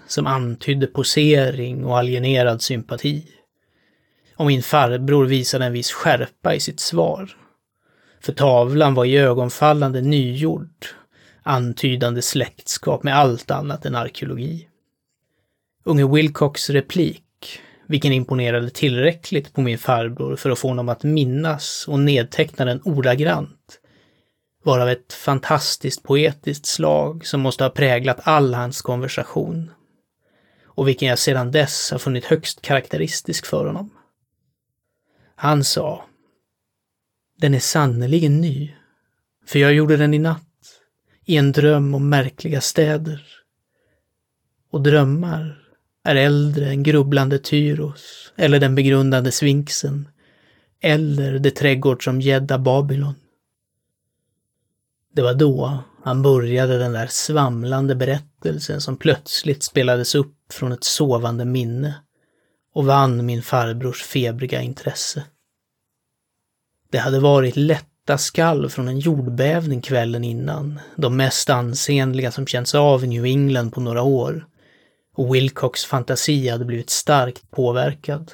som 0.08 0.28
antydde 0.28 0.88
posering 0.88 1.86
och 1.86 1.98
alienerad 1.98 2.62
sympati. 2.62 3.28
Och 4.36 4.46
min 4.46 4.64
farbror 4.64 5.26
visade 5.26 5.66
en 5.66 5.74
viss 5.74 5.92
skärpa 5.92 6.56
i 6.56 6.60
sitt 6.60 6.80
svar 6.80 7.36
för 8.26 8.34
tavlan 8.34 8.94
var 8.94 9.06
i 9.06 9.18
ögonfallande 9.18 10.02
nygjord, 10.02 10.86
antydande 11.44 12.22
släktskap 12.22 13.04
med 13.04 13.18
allt 13.18 13.52
annat 13.52 13.86
än 13.86 13.96
arkeologi. 13.96 14.68
Unge 15.84 16.08
Wilcox 16.08 16.70
replik, 16.70 17.60
vilken 17.88 18.12
imponerade 18.12 18.70
tillräckligt 18.70 19.54
på 19.54 19.62
min 19.62 19.78
farbror 19.78 20.36
för 20.36 20.50
att 20.50 20.60
få 20.60 20.68
honom 20.68 20.90
att 20.90 21.04
minnas 21.04 21.86
och 21.88 22.00
nedteckna 22.00 22.66
den 22.66 22.82
ordagrant, 22.84 23.80
var 24.64 24.80
av 24.80 24.90
ett 24.90 25.14
fantastiskt 25.14 26.04
poetiskt 26.04 26.66
slag 26.66 27.26
som 27.26 27.42
måste 27.42 27.64
ha 27.64 27.70
präglat 27.70 28.20
all 28.24 28.54
hans 28.54 28.82
konversation 28.82 29.72
och 30.66 30.88
vilken 30.88 31.08
jag 31.08 31.20
sedan 31.20 31.52
dess 31.52 31.92
har 31.92 32.00
funnit 32.00 32.26
högst 32.26 32.62
karaktäristisk 32.62 33.46
för 33.46 33.66
honom. 33.66 33.90
Han 35.36 35.64
sa 35.64 36.06
den 37.38 37.54
är 37.54 37.60
sannerligen 37.60 38.42
ny, 38.42 38.76
för 39.46 39.60
jag 39.60 39.74
gjorde 39.74 39.98
den 39.98 40.14
i 40.14 40.20
natt, 40.20 40.42
i 41.26 41.38
en 41.38 41.52
dröm 41.52 41.96
om 41.96 42.10
märkliga 42.10 42.62
städer. 42.62 43.28
Och 44.72 44.82
drömmar 44.82 45.62
är 46.04 46.16
äldre 46.16 46.70
än 46.70 46.84
grubblande 46.84 47.40
Tyros, 47.40 48.34
eller 48.36 48.60
den 48.60 48.76
begrundande 48.76 49.32
Sfinxen, 49.32 50.08
eller 50.82 51.40
det 51.40 51.52
trädgård 51.52 52.04
som 52.04 52.22
gädda 52.22 52.58
Babylon. 52.58 53.16
Det 55.14 55.22
var 55.22 55.34
då 55.34 55.84
han 56.04 56.22
började 56.22 56.78
den 56.78 56.94
där 56.94 57.08
svamlande 57.08 57.96
berättelsen 57.96 58.82
som 58.82 58.98
plötsligt 58.98 59.64
spelades 59.64 60.16
upp 60.16 60.54
från 60.54 60.72
ett 60.72 60.84
sovande 60.84 61.46
minne 61.46 61.96
och 62.74 62.86
vann 62.86 63.26
min 63.26 63.42
farbrors 63.42 64.04
febriga 64.04 64.62
intresse. 64.62 65.24
Det 66.96 67.00
hade 67.00 67.20
varit 67.20 67.56
lätta 67.56 68.18
skall 68.18 68.70
från 68.70 68.88
en 68.88 69.00
jordbävning 69.00 69.82
kvällen 69.82 70.24
innan, 70.24 70.80
de 70.96 71.18
mest 71.18 71.50
ansenliga 71.50 72.32
som 72.32 72.48
känts 72.48 72.76
av 72.76 73.04
i 73.04 73.08
New 73.08 73.26
England 73.26 73.72
på 73.72 73.82
några 73.82 74.02
år, 74.02 74.46
och 75.16 75.36
Wilcox 75.36 75.86
fantasi 75.86 76.50
hade 76.50 76.66
blivit 76.66 76.90
starkt 76.90 77.52
påverkad. 77.52 78.32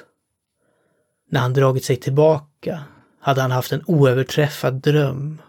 När 1.30 1.40
han 1.40 1.52
dragit 1.52 1.84
sig 1.84 1.96
tillbaka 1.96 2.84
hade 3.20 3.42
han 3.42 3.50
haft 3.50 3.72
en 3.72 3.84
oöverträffad 3.86 4.74
dröm 4.74 5.42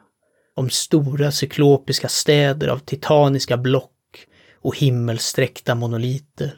om 0.56 0.70
stora 0.70 1.32
cyklopiska 1.32 2.08
städer 2.08 2.68
av 2.68 2.78
titaniska 2.78 3.58
block 3.58 4.28
och 4.62 4.78
himmelsträckta 4.78 5.76
monoliter. 5.76 6.54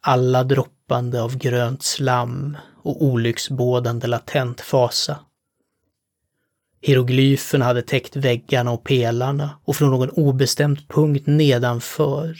Alla 0.00 0.44
droppande 0.44 1.22
av 1.22 1.36
grönt 1.36 1.82
slam 1.82 2.56
och 2.82 3.04
olycksbådande 3.04 4.06
latent 4.06 4.60
fasa. 4.60 5.18
Hieroglyferna 6.82 7.64
hade 7.64 7.82
täckt 7.82 8.16
väggarna 8.16 8.70
och 8.70 8.84
pelarna 8.84 9.50
och 9.64 9.76
från 9.76 9.90
någon 9.90 10.10
obestämd 10.10 10.88
punkt 10.88 11.26
nedanför 11.26 12.36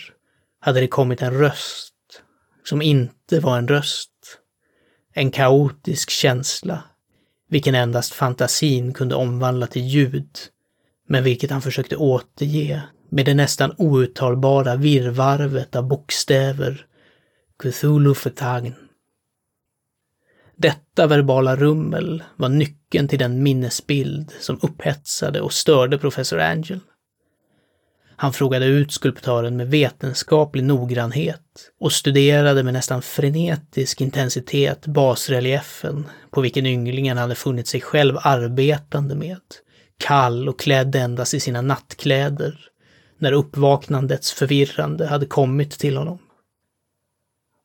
hade 0.61 0.81
det 0.81 0.89
kommit 0.89 1.23
en 1.23 1.35
röst 1.39 1.95
som 2.65 2.83
inte 2.83 3.41
var 3.41 3.59
en 3.59 3.69
röst. 3.69 4.11
En 5.15 5.31
kaotisk 5.31 6.11
känsla 6.11 6.83
vilken 7.51 7.75
endast 7.75 8.13
fantasin 8.13 8.93
kunde 8.93 9.15
omvandla 9.15 9.67
till 9.67 9.83
ljud, 9.83 10.39
men 11.09 11.25
vilket 11.25 11.51
han 11.51 11.63
försökte 11.63 11.97
återge 11.97 12.83
med 13.09 13.25
det 13.25 13.35
nästan 13.35 13.75
outtalbara 13.79 14.77
virrvarvet 14.77 15.77
av 15.77 15.89
bokstäver, 15.89 16.87
Cthulhu 17.63 18.15
Fetagn. 18.15 18.75
Detta 20.63 21.07
verbala 21.07 21.57
rummel 21.57 22.23
var 22.37 22.49
nyckeln 22.49 23.09
till 23.09 23.19
den 23.19 23.43
minnesbild 23.43 24.33
som 24.41 24.59
upphetsade 24.63 25.41
och 25.41 25.53
störde 25.53 25.99
professor 25.99 26.41
Angel. 26.41 26.81
Han 28.17 28.33
frågade 28.33 28.67
ut 28.67 28.93
skulptören 28.93 29.57
med 29.57 29.71
vetenskaplig 29.71 30.65
noggrannhet 30.65 31.71
och 31.81 31.93
studerade 31.93 32.63
med 32.63 32.75
nästan 32.75 33.03
frenetisk 33.03 34.01
intensitet 34.01 34.87
basreliefen 34.87 36.07
på 36.31 36.41
vilken 36.41 36.67
ynglingen 36.67 37.17
hade 37.19 37.35
funnit 37.35 37.67
sig 37.67 37.81
själv 37.81 38.17
arbetande 38.21 39.15
med, 39.15 39.41
kall 39.99 40.49
och 40.49 40.59
klädd 40.59 40.97
endast 40.97 41.35
i 41.35 41.41
sina 41.41 41.63
nattkläder, 41.63 42.61
när 43.19 43.33
uppvaknandets 43.33 44.33
förvirrande 44.33 45.07
hade 45.07 45.27
kommit 45.27 45.71
till 45.71 45.97
honom. 45.97 46.19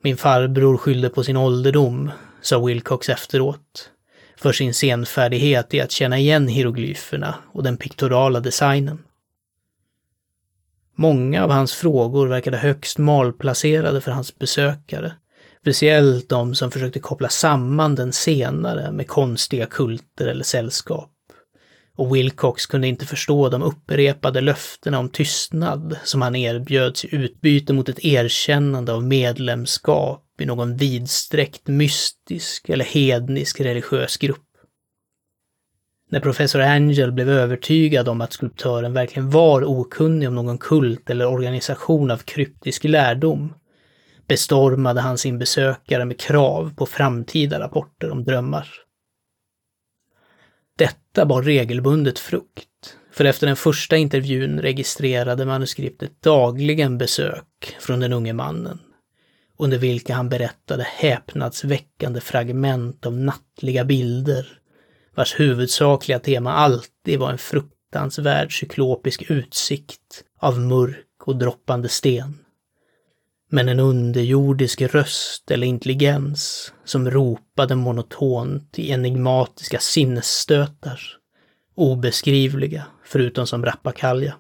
Min 0.04 0.18
farbror 0.18 0.78
skyllde 0.78 1.10
på 1.10 1.24
sin 1.24 1.38
ålderdom, 1.38 2.12
sa 2.46 2.66
Wilcox 2.66 3.10
efteråt, 3.10 3.90
för 4.38 4.52
sin 4.52 4.74
senfärdighet 4.74 5.74
i 5.74 5.82
att 5.82 5.92
känna 5.92 6.18
igen 6.18 6.48
hieroglyferna 6.48 7.36
och 7.52 7.64
den 7.64 7.78
piktorala 7.78 8.40
designen. 8.40 9.04
Många 10.96 11.44
av 11.44 11.52
hans 11.52 11.74
frågor 11.74 12.28
verkade 12.28 12.58
högst 12.58 12.98
malplacerade 12.98 14.02
för 14.02 14.12
hans 14.12 14.40
besökare. 14.40 15.14
Speciellt 15.62 16.30
de 16.30 16.56
som 16.56 16.72
försökte 16.72 17.00
koppla 17.00 17.30
samman 17.30 17.96
den 17.96 18.14
senare 18.14 18.92
med 18.92 19.08
konstiga 19.08 19.66
kulter 19.66 20.28
eller 20.28 20.44
sällskap. 20.44 21.12
Och 21.96 22.16
Wilcox 22.16 22.66
kunde 22.66 22.88
inte 22.88 23.06
förstå 23.06 23.50
de 23.50 23.64
upprepade 23.64 24.42
löftena 24.42 25.00
om 25.00 25.10
tystnad 25.10 25.98
som 26.04 26.22
han 26.22 26.36
erbjöds 26.36 27.06
i 27.06 27.16
utbyte 27.16 27.74
mot 27.74 27.90
ett 27.90 28.06
erkännande 28.06 28.94
av 28.94 29.04
medlemskap 29.04 30.25
i 30.42 30.46
någon 30.46 30.78
vidsträckt 30.78 31.68
mystisk 31.68 32.70
eller 32.70 32.86
hednisk 32.86 33.62
religiös 33.62 34.18
grupp. 34.18 34.42
När 36.10 36.20
professor 36.20 36.62
Angel 36.62 37.12
blev 37.12 37.30
övertygad 37.30 38.10
om 38.10 38.22
att 38.22 38.34
skulptören 38.34 38.94
verkligen 38.94 39.30
var 39.30 39.64
okunnig 39.64 40.28
om 40.28 40.36
någon 40.36 40.58
kult 40.58 41.10
eller 41.10 41.28
organisation 41.28 42.12
av 42.12 42.18
kryptisk 42.18 42.84
lärdom, 42.84 43.54
bestormade 44.28 45.02
han 45.02 45.18
sin 45.18 45.40
besökare 45.40 46.06
med 46.06 46.20
krav 46.20 46.74
på 46.76 46.86
framtida 46.86 47.60
rapporter 47.60 48.12
om 48.12 48.24
drömmar. 48.24 48.70
Detta 50.78 51.26
bar 51.26 51.42
regelbundet 51.42 52.20
frukt, 52.20 52.98
för 53.12 53.26
efter 53.26 53.48
den 53.48 53.56
första 53.56 53.98
intervjun 53.98 54.62
registrerade 54.62 55.46
manuskriptet 55.46 56.22
dagligen 56.22 56.98
besök 56.98 57.76
från 57.80 58.00
den 58.00 58.14
unge 58.14 58.34
mannen, 58.34 58.80
under 59.58 59.78
vilka 59.78 60.14
han 60.14 60.30
berättade 60.30 60.84
häpnadsväckande 60.84 62.22
fragment 62.22 63.06
av 63.06 63.14
nattliga 63.14 63.86
bilder 63.86 64.60
vars 65.16 65.40
huvudsakliga 65.40 66.20
tema 66.20 66.54
alltid 66.54 67.20
var 67.20 67.32
en 67.32 67.38
fruktansvärd 67.38 68.60
cyklopisk 68.60 69.32
utsikt 69.32 70.24
av 70.40 70.60
mörk 70.60 71.06
och 71.26 71.36
droppande 71.36 71.90
sten. 71.90 72.40
Men 73.50 73.70
en 73.70 73.80
underjordisk 73.80 74.82
röst 74.82 75.52
eller 75.52 75.68
intelligens 75.68 76.74
som 76.86 77.12
ropade 77.12 77.76
monotont 77.76 78.80
i 78.80 78.92
enigmatiska 78.92 79.80
sinnesstötar. 79.80 81.02
Obeskrivliga, 81.76 82.86
förutom 83.04 83.48
som 83.48 83.66
rappakalja. 83.66 84.36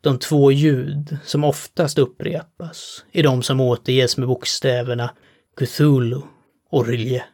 De 0.00 0.18
två 0.18 0.52
ljud 0.52 1.18
som 1.24 1.44
oftast 1.44 1.98
upprepas 1.98 3.04
är 3.12 3.22
de 3.22 3.42
som 3.42 3.60
återges 3.60 4.16
med 4.16 4.28
bokstäverna 4.28 5.14
Cthulhu 5.56 6.22
och 6.70 6.86
Rilje. 6.86 7.24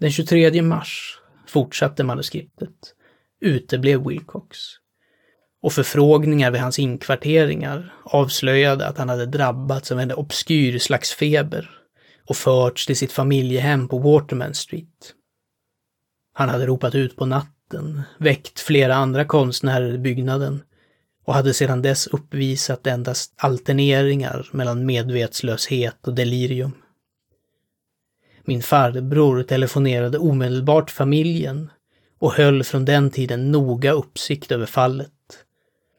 Den 0.00 0.10
23 0.10 0.62
mars 0.62 1.18
fortsatte 1.46 2.04
manuskriptet. 2.04 2.94
Uteblev 3.40 4.08
Wilcox. 4.08 4.58
Och 5.62 5.72
förfrågningar 5.72 6.50
vid 6.50 6.60
hans 6.60 6.78
inkvarteringar 6.78 7.94
avslöjade 8.04 8.86
att 8.86 8.98
han 8.98 9.08
hade 9.08 9.26
drabbats 9.26 9.92
av 9.92 10.00
en 10.00 10.12
obskyr 10.12 10.78
slags 10.78 11.12
feber 11.12 11.70
och 12.28 12.36
förts 12.36 12.86
till 12.86 12.96
sitt 12.96 13.12
familjehem 13.12 13.88
på 13.88 13.98
Waterman 13.98 14.54
Street. 14.54 15.14
Han 16.32 16.48
hade 16.48 16.66
ropat 16.66 16.94
ut 16.94 17.16
på 17.16 17.26
natten, 17.26 17.52
väckt 18.18 18.60
flera 18.60 18.94
andra 18.94 19.24
konstnärer 19.24 19.94
i 19.94 19.98
byggnaden 19.98 20.62
och 21.24 21.34
hade 21.34 21.54
sedan 21.54 21.82
dess 21.82 22.06
uppvisat 22.06 22.86
endast 22.86 23.32
alterneringar 23.36 24.48
mellan 24.52 24.86
medvetslöshet 24.86 26.08
och 26.08 26.14
delirium. 26.14 26.72
Min 28.44 28.62
farbror 28.62 29.42
telefonerade 29.42 30.18
omedelbart 30.18 30.90
familjen 30.90 31.70
och 32.18 32.32
höll 32.32 32.64
från 32.64 32.84
den 32.84 33.10
tiden 33.10 33.52
noga 33.52 33.92
uppsikt 33.92 34.52
över 34.52 34.66
fallet. 34.66 35.10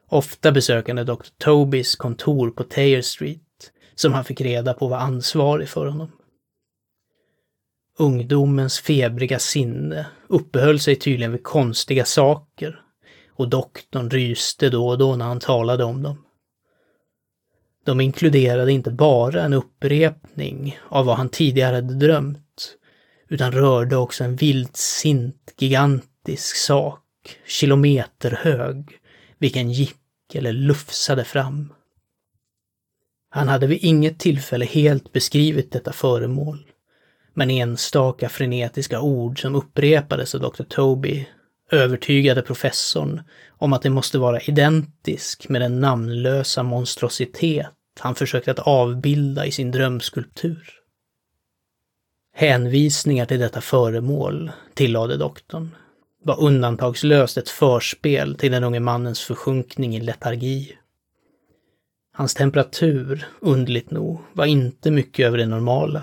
Ofta 0.09 0.51
besökande 0.51 1.03
Dr. 1.03 1.25
Tobys 1.37 1.95
kontor 1.95 2.49
på 2.49 2.63
Taylor 2.63 3.01
Street, 3.01 3.39
som 3.95 4.13
han 4.13 4.23
fick 4.23 4.41
reda 4.41 4.73
på 4.73 4.87
var 4.87 4.97
ansvarig 4.97 5.69
för 5.69 5.85
honom. 5.85 6.11
Ungdomens 7.97 8.79
febriga 8.79 9.39
sinne 9.39 10.05
uppehöll 10.27 10.79
sig 10.79 10.95
tydligen 10.95 11.31
vid 11.31 11.43
konstiga 11.43 12.05
saker 12.05 12.81
och 13.29 13.49
doktorn 13.49 14.09
ryste 14.09 14.69
då 14.69 14.87
och 14.87 14.97
då 14.97 15.15
när 15.15 15.25
han 15.25 15.39
talade 15.39 15.83
om 15.83 16.03
dem. 16.03 16.25
De 17.85 18.01
inkluderade 18.01 18.71
inte 18.71 18.91
bara 18.91 19.43
en 19.43 19.53
upprepning 19.53 20.79
av 20.89 21.05
vad 21.05 21.17
han 21.17 21.29
tidigare 21.29 21.75
hade 21.75 21.93
drömt, 21.93 22.77
utan 23.27 23.51
rörde 23.51 23.97
också 23.97 24.23
en 24.23 24.35
vildsint, 24.35 25.53
gigantisk 25.57 26.55
sak, 26.55 26.99
kilometerhög, 27.47 28.99
vilken 29.37 29.71
gick 29.71 29.99
eller 30.33 30.53
lufsade 30.53 31.23
fram. 31.23 31.73
Han 33.29 33.47
hade 33.47 33.67
vid 33.67 33.79
inget 33.81 34.19
tillfälle 34.19 34.65
helt 34.65 35.11
beskrivit 35.11 35.71
detta 35.71 35.93
föremål, 35.93 36.65
men 37.33 37.49
enstaka 37.49 38.29
frenetiska 38.29 39.01
ord 39.01 39.41
som 39.41 39.55
upprepades 39.55 40.35
av 40.35 40.41
Dr. 40.41 40.63
Toby 40.63 41.27
övertygade 41.71 42.41
professorn 42.41 43.21
om 43.49 43.73
att 43.73 43.81
det 43.81 43.89
måste 43.89 44.17
vara 44.17 44.41
identisk 44.41 45.49
med 45.49 45.61
den 45.61 45.79
namnlösa 45.79 46.63
monstrositet 46.63 47.67
han 47.99 48.15
försökte 48.15 48.51
att 48.51 48.59
avbilda 48.59 49.45
i 49.45 49.51
sin 49.51 49.71
drömskulptur. 49.71 50.73
Hänvisningar 52.35 53.25
till 53.25 53.39
detta 53.39 53.61
föremål, 53.61 54.51
tillade 54.73 55.17
doktorn, 55.17 55.75
var 56.23 56.41
undantagslöst 56.41 57.37
ett 57.37 57.49
förspel 57.49 58.35
till 58.35 58.51
den 58.51 58.63
unge 58.63 58.79
mannens 58.79 59.21
försjunkning 59.21 59.95
i 59.95 60.01
letargi. 60.01 60.77
Hans 62.13 62.33
temperatur, 62.33 63.27
underligt 63.39 63.91
nog, 63.91 64.19
var 64.33 64.45
inte 64.45 64.91
mycket 64.91 65.25
över 65.25 65.37
det 65.37 65.45
normala. 65.45 66.01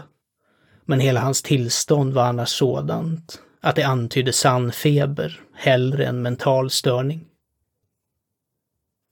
Men 0.90 1.00
hela 1.00 1.20
hans 1.20 1.42
tillstånd 1.42 2.14
var 2.14 2.24
annars 2.24 2.48
sådant 2.48 3.40
att 3.61 3.76
det 3.76 3.83
antydde 3.83 4.33
sann 4.33 4.72
feber 4.72 5.40
hellre 5.55 6.07
än 6.07 6.22
mental 6.22 6.70
störning. 6.70 7.26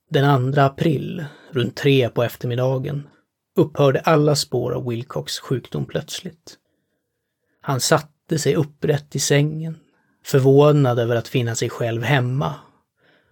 Den 0.09 0.53
2 0.53 0.61
april, 0.61 1.25
runt 1.51 1.75
tre 1.75 2.09
på 2.09 2.23
eftermiddagen, 2.23 3.07
upphörde 3.55 3.99
alla 3.99 4.35
spår 4.35 4.71
av 4.71 4.89
Wilcox 4.89 5.39
sjukdom 5.39 5.85
plötsligt. 5.85 6.57
Han 7.61 7.79
satte 7.79 8.39
sig 8.39 8.55
upprätt 8.55 9.15
i 9.15 9.19
sängen, 9.19 9.77
förvånad 10.25 10.99
över 10.99 11.15
att 11.15 11.27
finna 11.27 11.55
sig 11.55 11.69
själv 11.69 12.03
hemma 12.03 12.55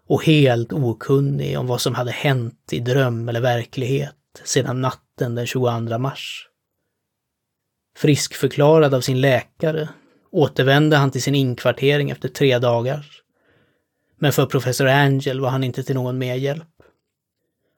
och 0.08 0.26
helt 0.26 0.74
okunnig 0.74 1.60
om 1.60 1.68
vad 1.68 1.82
som 1.82 1.96
hade 1.96 2.12
hänt 2.12 2.70
i 2.72 2.80
dröm 2.80 3.30
eller 3.30 3.42
verklighet 3.42 4.16
sedan 4.44 4.82
natten 4.82 5.36
den 5.36 5.46
22 5.46 5.98
mars. 5.98 6.47
Friskförklarad 7.98 8.94
av 8.94 9.02
sin 9.02 9.22
läkare 9.22 9.90
återvände 10.32 10.98
han 10.98 11.12
till 11.12 11.22
sin 11.22 11.36
inkvartering 11.36 12.10
efter 12.10 12.30
tre 12.30 12.60
dagar. 12.60 13.06
Men 14.20 14.32
för 14.32 14.46
professor 14.46 14.88
Angel 14.88 15.40
var 15.40 15.50
han 15.50 15.64
inte 15.64 15.84
till 15.84 15.96
någon 15.96 16.18
mer 16.18 16.36
hjälp. 16.36 16.68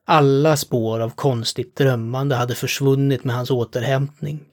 Alla 0.05 0.57
spår 0.57 0.99
av 0.99 1.09
konstigt 1.09 1.75
drömmande 1.75 2.35
hade 2.35 2.55
försvunnit 2.55 3.23
med 3.23 3.35
hans 3.35 3.51
återhämtning. 3.51 4.45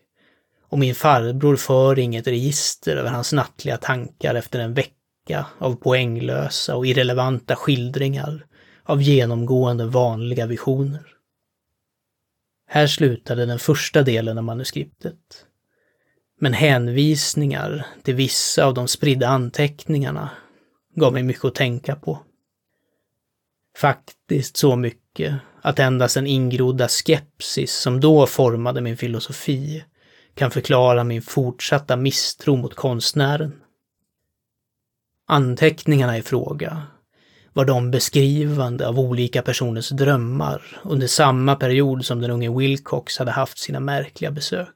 Och 0.69 0.79
min 0.79 0.95
farbror 0.95 1.57
för 1.57 1.99
inget 1.99 2.27
register 2.27 2.97
över 2.97 3.11
hans 3.11 3.33
nattliga 3.33 3.77
tankar 3.77 4.35
efter 4.35 4.59
en 4.59 4.75
vecka 4.75 5.47
av 5.59 5.75
poänglösa 5.75 6.77
och 6.77 6.87
irrelevanta 6.87 7.57
skildringar 7.57 8.47
av 8.85 9.03
genomgående 9.03 9.85
vanliga 9.85 10.47
visioner. 10.47 11.07
Här 12.69 12.87
slutade 12.87 13.47
den 13.47 13.59
första 13.59 14.03
delen 14.03 14.39
av 14.39 14.45
manuskriptet. 14.45 15.47
Men 16.41 16.53
hänvisningar 16.53 17.87
till 18.03 18.15
vissa 18.15 18.65
av 18.65 18.75
de 18.75 18.89
spridda 18.89 19.29
anteckningarna 19.29 20.31
gav 20.95 21.13
mig 21.13 21.23
mycket 21.23 21.45
att 21.45 21.55
tänka 21.55 21.97
på. 21.97 22.19
Faktiskt 23.79 24.57
så 24.57 24.77
mycket 24.77 25.35
att 25.63 25.79
endast 25.79 26.15
den 26.15 26.27
ingrodda 26.27 26.89
skepsis 26.89 27.75
som 27.75 28.01
då 28.01 28.27
formade 28.27 28.81
min 28.81 28.97
filosofi 28.97 29.85
kan 30.35 30.51
förklara 30.51 31.05
min 31.05 31.23
fortsatta 31.23 31.97
misstro 31.97 32.57
mot 32.57 32.75
konstnären. 32.75 33.63
Anteckningarna 35.29 36.19
i 36.19 36.23
fråga 36.23 36.83
var 37.53 37.65
de 37.65 37.91
beskrivande 37.91 38.89
av 38.89 39.01
olika 39.01 39.43
personers 39.43 39.89
drömmar 39.89 40.81
under 40.85 41.07
samma 41.07 41.57
period 41.57 42.05
som 42.05 42.21
den 42.21 42.31
unge 42.31 42.59
Wilcox 42.59 43.19
hade 43.19 43.31
haft 43.31 43.59
sina 43.59 43.81
märkliga 43.81 44.31
besök. 44.31 44.69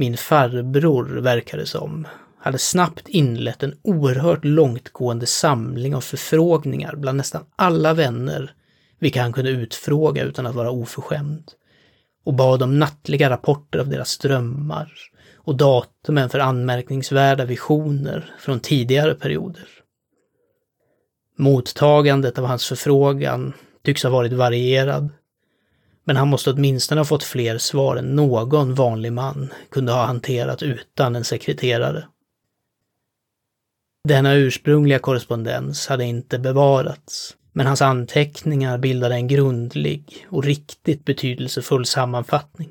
Min 0.00 0.16
farbror, 0.16 1.04
verkade 1.04 1.66
som, 1.66 2.06
hade 2.38 2.58
snabbt 2.58 3.08
inlett 3.08 3.62
en 3.62 3.78
oerhört 3.82 4.44
långtgående 4.44 5.26
samling 5.26 5.94
av 5.94 6.00
förfrågningar 6.00 6.96
bland 6.96 7.16
nästan 7.16 7.44
alla 7.56 7.94
vänner, 7.94 8.52
vilka 8.98 9.22
han 9.22 9.32
kunde 9.32 9.50
utfråga 9.50 10.22
utan 10.22 10.46
att 10.46 10.54
vara 10.54 10.70
oförskämd, 10.70 11.44
och 12.24 12.34
bad 12.34 12.62
om 12.62 12.78
nattliga 12.78 13.30
rapporter 13.30 13.78
av 13.78 13.88
deras 13.88 14.18
drömmar 14.18 14.92
och 15.34 15.56
datumen 15.56 16.30
för 16.30 16.38
anmärkningsvärda 16.38 17.44
visioner 17.44 18.34
från 18.38 18.60
tidigare 18.60 19.14
perioder. 19.14 19.68
Mottagandet 21.36 22.38
av 22.38 22.44
hans 22.44 22.66
förfrågan 22.66 23.52
tycks 23.84 24.02
ha 24.02 24.10
varit 24.10 24.32
varierad 24.32 25.10
men 26.08 26.16
han 26.16 26.28
måste 26.28 26.50
åtminstone 26.50 27.00
ha 27.00 27.04
fått 27.04 27.24
fler 27.24 27.58
svar 27.58 27.96
än 27.96 28.16
någon 28.16 28.74
vanlig 28.74 29.12
man 29.12 29.52
kunde 29.70 29.92
ha 29.92 30.04
hanterat 30.04 30.62
utan 30.62 31.16
en 31.16 31.24
sekreterare. 31.24 32.08
Denna 34.08 34.34
ursprungliga 34.34 34.98
korrespondens 34.98 35.86
hade 35.86 36.04
inte 36.04 36.38
bevarats, 36.38 37.36
men 37.52 37.66
hans 37.66 37.82
anteckningar 37.82 38.78
bildade 38.78 39.14
en 39.14 39.28
grundlig 39.28 40.26
och 40.30 40.44
riktigt 40.44 41.04
betydelsefull 41.04 41.86
sammanfattning. 41.86 42.70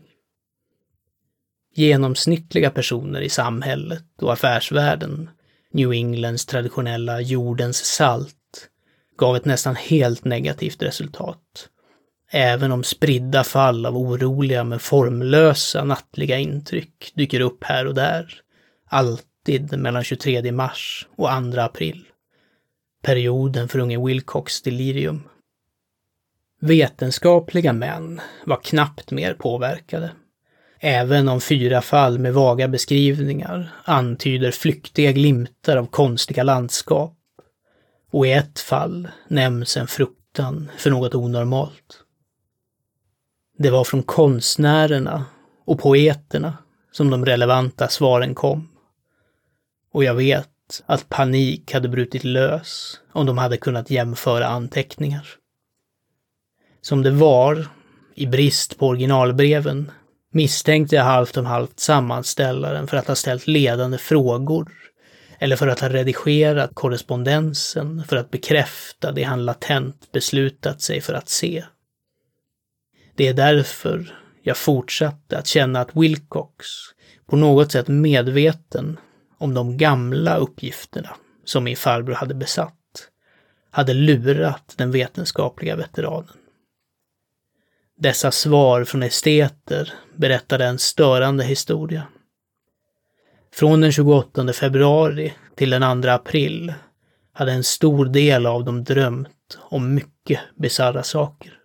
Genomsnittliga 1.75 2.69
personer 2.69 3.21
i 3.21 3.29
samhället 3.29 4.21
och 4.21 4.33
affärsvärlden, 4.33 5.29
New 5.71 5.91
Englands 5.91 6.45
traditionella 6.45 7.21
jordens 7.21 7.85
salt, 7.85 8.69
gav 9.17 9.35
ett 9.35 9.45
nästan 9.45 9.75
helt 9.75 10.25
negativt 10.25 10.81
resultat 10.81 11.69
Även 12.31 12.71
om 12.71 12.83
spridda 12.83 13.43
fall 13.43 13.85
av 13.85 13.97
oroliga 13.97 14.63
men 14.63 14.79
formlösa 14.79 15.83
nattliga 15.83 16.37
intryck 16.37 17.11
dyker 17.15 17.39
upp 17.39 17.63
här 17.63 17.87
och 17.87 17.95
där. 17.95 18.41
Alltid 18.89 19.79
mellan 19.79 20.03
23 20.03 20.51
mars 20.51 21.07
och 21.15 21.29
2 21.53 21.61
april. 21.61 22.05
Perioden 23.03 23.67
för 23.67 23.79
unge 23.79 24.05
Wilcox 24.05 24.61
delirium. 24.61 25.23
Vetenskapliga 26.61 27.73
män 27.73 28.21
var 28.45 28.63
knappt 28.63 29.11
mer 29.11 29.33
påverkade. 29.33 30.11
Även 30.79 31.29
om 31.29 31.41
fyra 31.41 31.81
fall 31.81 32.19
med 32.19 32.33
vaga 32.33 32.67
beskrivningar 32.67 33.71
antyder 33.83 34.51
flyktiga 34.51 35.11
glimtar 35.11 35.77
av 35.77 35.85
konstiga 35.85 36.43
landskap. 36.43 37.17
Och 38.11 38.27
i 38.27 38.31
ett 38.31 38.59
fall 38.59 39.07
nämns 39.27 39.77
en 39.77 39.87
fruktan 39.87 40.71
för 40.77 40.89
något 40.89 41.15
onormalt. 41.15 42.03
Det 43.57 43.69
var 43.69 43.83
från 43.83 44.03
konstnärerna 44.03 45.25
och 45.65 45.79
poeterna 45.79 46.57
som 46.91 47.09
de 47.09 47.25
relevanta 47.25 47.87
svaren 47.87 48.35
kom. 48.35 48.69
Och 49.93 50.03
jag 50.03 50.15
vet 50.15 50.47
att 50.85 51.09
panik 51.09 51.73
hade 51.73 51.89
brutit 51.89 52.23
lös 52.23 52.99
om 53.11 53.25
de 53.25 53.37
hade 53.37 53.57
kunnat 53.57 53.91
jämföra 53.91 54.47
anteckningar. 54.47 55.27
Som 56.81 57.03
det 57.03 57.11
var, 57.11 57.67
i 58.15 58.27
brist 58.27 58.77
på 58.77 58.87
originalbreven, 58.87 59.91
misstänkte 60.31 60.95
jag 60.95 61.03
halvt 61.03 61.37
om 61.37 61.45
halvt 61.45 61.79
sammanställaren 61.79 62.87
för 62.87 62.97
att 62.97 63.07
ha 63.07 63.15
ställt 63.15 63.47
ledande 63.47 63.97
frågor 63.97 64.71
eller 65.39 65.55
för 65.55 65.67
att 65.67 65.79
ha 65.79 65.89
redigerat 65.89 66.71
korrespondensen 66.73 68.03
för 68.07 68.15
att 68.15 68.31
bekräfta 68.31 69.11
det 69.11 69.23
han 69.23 69.45
latent 69.45 70.11
beslutat 70.11 70.81
sig 70.81 71.01
för 71.01 71.13
att 71.13 71.29
se. 71.29 71.63
Det 73.17 73.27
är 73.27 73.33
därför 73.33 74.15
jag 74.41 74.57
fortsatte 74.57 75.37
att 75.37 75.47
känna 75.47 75.81
att 75.81 75.95
Wilcox, 75.95 76.65
på 77.25 77.35
något 77.35 77.71
sätt 77.71 77.87
medveten 77.87 78.99
om 79.37 79.53
de 79.53 79.77
gamla 79.77 80.37
uppgifterna 80.37 81.15
som 81.45 81.63
min 81.63 81.77
farbror 81.77 82.13
hade 82.13 82.33
besatt, 82.33 83.09
hade 83.71 83.93
lurat 83.93 84.73
den 84.77 84.91
vetenskapliga 84.91 85.75
veteranen. 85.75 86.33
Dessa 87.99 88.31
svar 88.31 88.83
från 88.83 89.03
esteter 89.03 89.93
berättade 90.15 90.65
en 90.65 90.79
störande 90.79 91.43
historia. 91.43 92.07
Från 93.53 93.81
den 93.81 93.91
28 93.91 94.53
februari 94.53 95.33
till 95.55 95.69
den 95.69 96.01
2 96.01 96.09
april 96.09 96.73
hade 97.33 97.51
en 97.51 97.63
stor 97.63 98.05
del 98.05 98.45
av 98.45 98.65
dem 98.65 98.83
drömt 98.83 99.57
om 99.57 99.93
mycket 99.93 100.39
bisarra 100.55 101.03
saker 101.03 101.56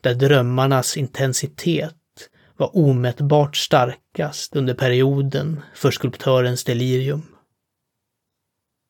där 0.00 0.14
drömmarnas 0.14 0.96
intensitet 0.96 1.94
var 2.56 2.76
omätbart 2.76 3.56
starkast 3.56 4.56
under 4.56 4.74
perioden 4.74 5.60
för 5.74 5.90
skulptörens 5.90 6.64
delirium. 6.64 7.26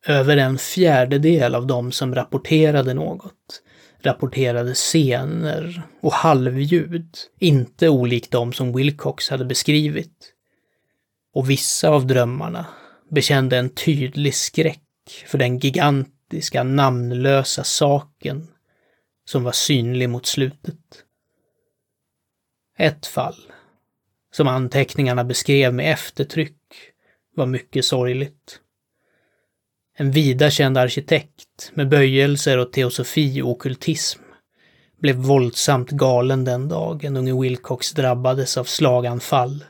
Över 0.07 0.37
en 0.37 0.59
fjärdedel 0.59 1.55
av 1.55 1.67
dem 1.67 1.93
som 1.93 2.15
rapporterade 2.15 2.95
något 2.95 3.63
rapporterade 4.03 4.75
scener 4.75 5.83
och 6.01 6.13
halvljud, 6.13 7.17
inte 7.39 7.89
olikt 7.89 8.31
de 8.31 8.53
som 8.53 8.73
Wilcox 8.73 9.31
hade 9.31 9.45
beskrivit. 9.45 10.33
Och 11.35 11.51
vissa 11.51 11.89
av 11.89 12.07
drömmarna 12.07 12.67
bekände 13.11 13.57
en 13.57 13.71
tydlig 13.71 14.35
skräck 14.35 14.83
för 15.27 15.39
den 15.39 15.59
gigantiska 15.59 16.63
namnlösa 16.63 17.65
saken 17.65 18.49
som 19.29 19.45
var 19.45 19.53
synlig 19.53 20.11
mot 20.11 20.27
slutet. 20.27 21.05
Ett 22.79 23.07
fall, 23.07 23.37
som 24.33 24.49
anteckningarna 24.49 25.25
beskrev 25.25 25.75
med 25.75 25.93
eftertryck, 25.93 26.57
var 27.35 27.47
mycket 27.47 27.85
sorgligt. 27.85 28.61
En 29.97 30.11
vida 30.11 30.51
känd 30.51 30.79
arkitekt 30.79 31.71
med 31.75 31.89
böjelser 31.89 32.59
och 32.59 32.73
teosofi 32.73 33.43
och 33.43 33.49
okultism 33.49 34.23
blev 35.01 35.17
våldsamt 35.17 35.91
galen 35.91 36.45
den 36.45 36.69
dagen 36.69 37.17
unge 37.17 37.43
Wilcox 37.43 37.93
drabbades 37.93 38.57
av 38.57 38.65
slaganfall 38.65 39.65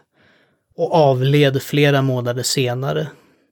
och 0.74 0.94
avled 0.94 1.62
flera 1.62 2.02
månader 2.02 2.42
senare 2.42 3.08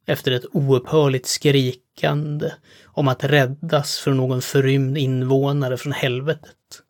efter 0.07 0.33
ett 0.33 0.47
oupphörligt 0.53 1.27
skrik 1.27 1.86
skrikande 1.97 2.53
om 2.85 3.09
att 3.09 3.25
räddas 3.25 3.99
från 3.99 4.17
någon 4.17 4.43
förrymd 4.43 4.99
invånare 4.99 5.77
från 5.77 5.93
helvetet. 5.93 6.83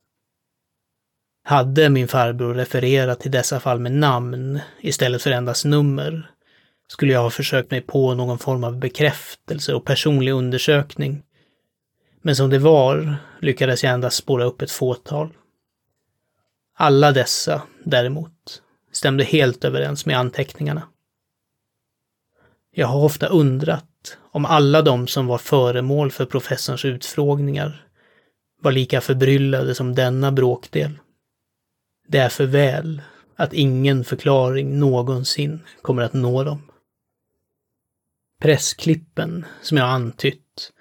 Hade 1.44 1.88
min 1.88 2.08
farbror 2.08 2.54
refererat 2.54 3.20
till 3.20 3.30
dessa 3.30 3.60
fall 3.60 3.80
med 3.80 3.92
namn 3.92 4.60
istället 4.80 5.22
för 5.22 5.30
endast 5.30 5.64
nummer 5.64 6.30
skulle 6.88 7.12
jag 7.12 7.22
ha 7.22 7.30
försökt 7.30 7.70
mig 7.70 7.80
på 7.80 8.14
någon 8.14 8.38
form 8.38 8.64
av 8.64 8.78
bekräftelse 8.78 9.74
och 9.74 9.84
personlig 9.84 10.32
undersökning. 10.32 11.22
Men 12.22 12.36
som 12.36 12.50
det 12.50 12.58
var 12.58 13.16
lyckades 13.40 13.84
jag 13.84 13.92
endast 13.92 14.16
spåra 14.16 14.44
upp 14.44 14.62
ett 14.62 14.70
fåtal. 14.70 15.28
Alla 16.78 17.12
dessa, 17.12 17.62
däremot, 17.84 18.62
stämde 18.92 19.24
helt 19.24 19.64
överens 19.64 20.06
med 20.06 20.18
anteckningarna. 20.18 20.82
Jag 22.70 22.86
har 22.86 23.04
ofta 23.04 23.26
undrat 23.26 23.85
om 24.36 24.44
alla 24.44 24.82
de 24.82 25.06
som 25.06 25.26
var 25.26 25.38
föremål 25.38 26.10
för 26.10 26.26
professorns 26.26 26.84
utfrågningar 26.84 27.86
var 28.62 28.72
lika 28.72 29.00
förbryllade 29.00 29.74
som 29.74 29.94
denna 29.94 30.32
bråkdel. 30.32 30.98
Det 32.08 32.18
är 32.18 32.28
för 32.28 32.46
väl 32.46 33.02
att 33.36 33.52
ingen 33.52 34.04
förklaring 34.04 34.78
någonsin 34.78 35.60
kommer 35.82 36.02
att 36.02 36.12
nå 36.12 36.44
dem. 36.44 36.70
Pressklippen, 38.42 39.44
som 39.62 39.76
jag 39.76 39.88
antytt, 39.88 40.72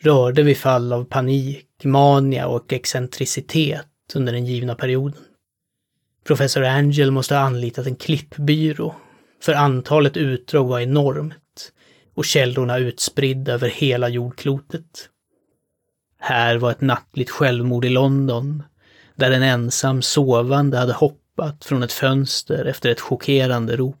rörde 0.00 0.42
vid 0.42 0.56
fall 0.56 0.92
av 0.92 1.04
panik, 1.04 1.68
mania 1.82 2.46
och 2.46 2.72
excentricitet 2.72 3.86
under 4.14 4.32
den 4.32 4.46
givna 4.46 4.74
perioden. 4.74 5.22
Professor 6.26 6.64
Angel 6.64 7.10
måste 7.10 7.34
ha 7.34 7.42
anlitat 7.42 7.86
en 7.86 7.96
klippbyrå, 7.96 8.94
för 9.42 9.52
antalet 9.52 10.16
utdrag 10.16 10.64
var 10.64 10.80
enormt 10.80 11.43
och 12.14 12.24
källorna 12.24 12.78
utspridda 12.78 13.52
över 13.52 13.68
hela 13.68 14.08
jordklotet. 14.08 15.08
Här 16.18 16.56
var 16.56 16.70
ett 16.70 16.80
nattligt 16.80 17.30
självmord 17.30 17.84
i 17.84 17.88
London, 17.88 18.62
där 19.16 19.30
en 19.30 19.42
ensam 19.42 20.02
sovande 20.02 20.78
hade 20.78 20.92
hoppat 20.92 21.64
från 21.64 21.82
ett 21.82 21.92
fönster 21.92 22.64
efter 22.64 22.90
ett 22.90 23.00
chockerande 23.00 23.76
rop. 23.76 24.00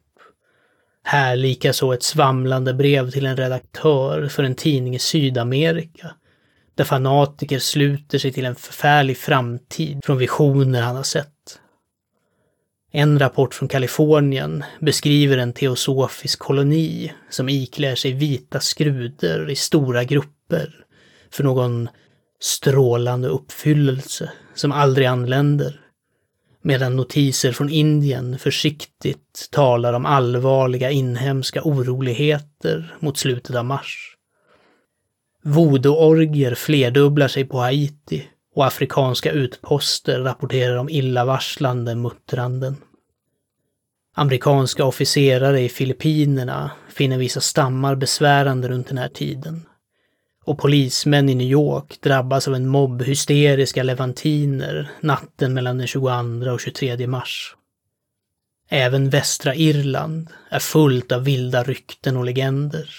Här 1.04 1.36
likaså 1.36 1.92
ett 1.92 2.02
svamlande 2.02 2.74
brev 2.74 3.10
till 3.10 3.26
en 3.26 3.36
redaktör 3.36 4.28
för 4.28 4.42
en 4.42 4.54
tidning 4.54 4.94
i 4.94 4.98
Sydamerika, 4.98 6.14
där 6.74 6.84
fanatiker 6.84 7.58
sluter 7.58 8.18
sig 8.18 8.32
till 8.32 8.44
en 8.44 8.54
förfärlig 8.54 9.18
framtid 9.18 10.00
från 10.04 10.18
visioner 10.18 10.82
han 10.82 10.96
har 10.96 11.02
sett. 11.02 11.33
En 12.96 13.18
rapport 13.18 13.54
från 13.54 13.68
Kalifornien 13.68 14.64
beskriver 14.80 15.38
en 15.38 15.52
teosofisk 15.52 16.38
koloni 16.38 17.12
som 17.30 17.48
iklär 17.48 17.94
sig 17.94 18.12
vita 18.12 18.60
skruder 18.60 19.50
i 19.50 19.56
stora 19.56 20.04
grupper 20.04 20.84
för 21.30 21.44
någon 21.44 21.88
strålande 22.40 23.28
uppfyllelse 23.28 24.32
som 24.54 24.72
aldrig 24.72 25.06
anländer. 25.06 25.80
Medan 26.62 26.96
notiser 26.96 27.52
från 27.52 27.70
Indien 27.70 28.38
försiktigt 28.38 29.48
talar 29.50 29.92
om 29.92 30.06
allvarliga 30.06 30.90
inhemska 30.90 31.62
oroligheter 31.62 32.96
mot 33.00 33.18
slutet 33.18 33.56
av 33.56 33.64
mars. 33.64 34.16
Voodoo-orgier 35.44 36.54
flerdubblar 36.54 37.28
sig 37.28 37.44
på 37.44 37.58
Haiti 37.58 38.28
och 38.54 38.66
afrikanska 38.66 39.30
utposter 39.30 40.20
rapporterar 40.20 40.76
om 40.76 40.88
illavarslande 40.88 41.94
muttranden. 41.94 42.76
Amerikanska 44.16 44.84
officerare 44.84 45.60
i 45.60 45.68
Filippinerna 45.68 46.70
finner 46.88 47.18
vissa 47.18 47.40
stammar 47.40 47.94
besvärande 47.94 48.68
runt 48.68 48.88
den 48.88 48.98
här 48.98 49.08
tiden. 49.08 49.66
Och 50.44 50.58
polismän 50.58 51.28
i 51.28 51.34
New 51.34 51.46
York 51.46 52.00
drabbas 52.00 52.48
av 52.48 52.54
en 52.54 52.68
mobb 52.68 53.02
hysteriska 53.02 53.82
levantiner 53.82 54.90
natten 55.00 55.54
mellan 55.54 55.78
den 55.78 55.86
22 55.86 56.08
och 56.52 56.60
23 56.60 57.06
mars. 57.06 57.56
Även 58.68 59.10
västra 59.10 59.54
Irland 59.54 60.28
är 60.48 60.58
fullt 60.58 61.12
av 61.12 61.24
vilda 61.24 61.62
rykten 61.62 62.16
och 62.16 62.24
legender. 62.24 62.90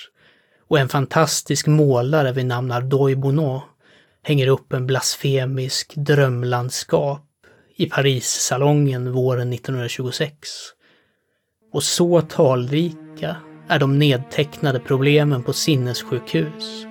Och 0.67 0.79
en 0.79 0.89
fantastisk 0.89 1.67
målare 1.67 2.31
vid 2.31 2.45
namn 2.45 2.71
Ardoy 2.71 3.15
Bonneau 3.15 3.61
hänger 4.25 4.47
upp 4.47 4.73
en 4.73 4.87
blasfemisk 4.87 5.93
drömlandskap 5.95 7.21
i 7.75 7.85
Parissalongen 7.85 9.11
våren 9.11 9.53
1926. 9.53 10.31
Och 11.73 11.83
så 11.83 12.21
talrika 12.21 13.35
är 13.67 13.79
de 13.79 13.99
nedtecknade 13.99 14.79
problemen 14.79 15.43
på 15.43 15.53
sinnessjukhus 15.53 16.85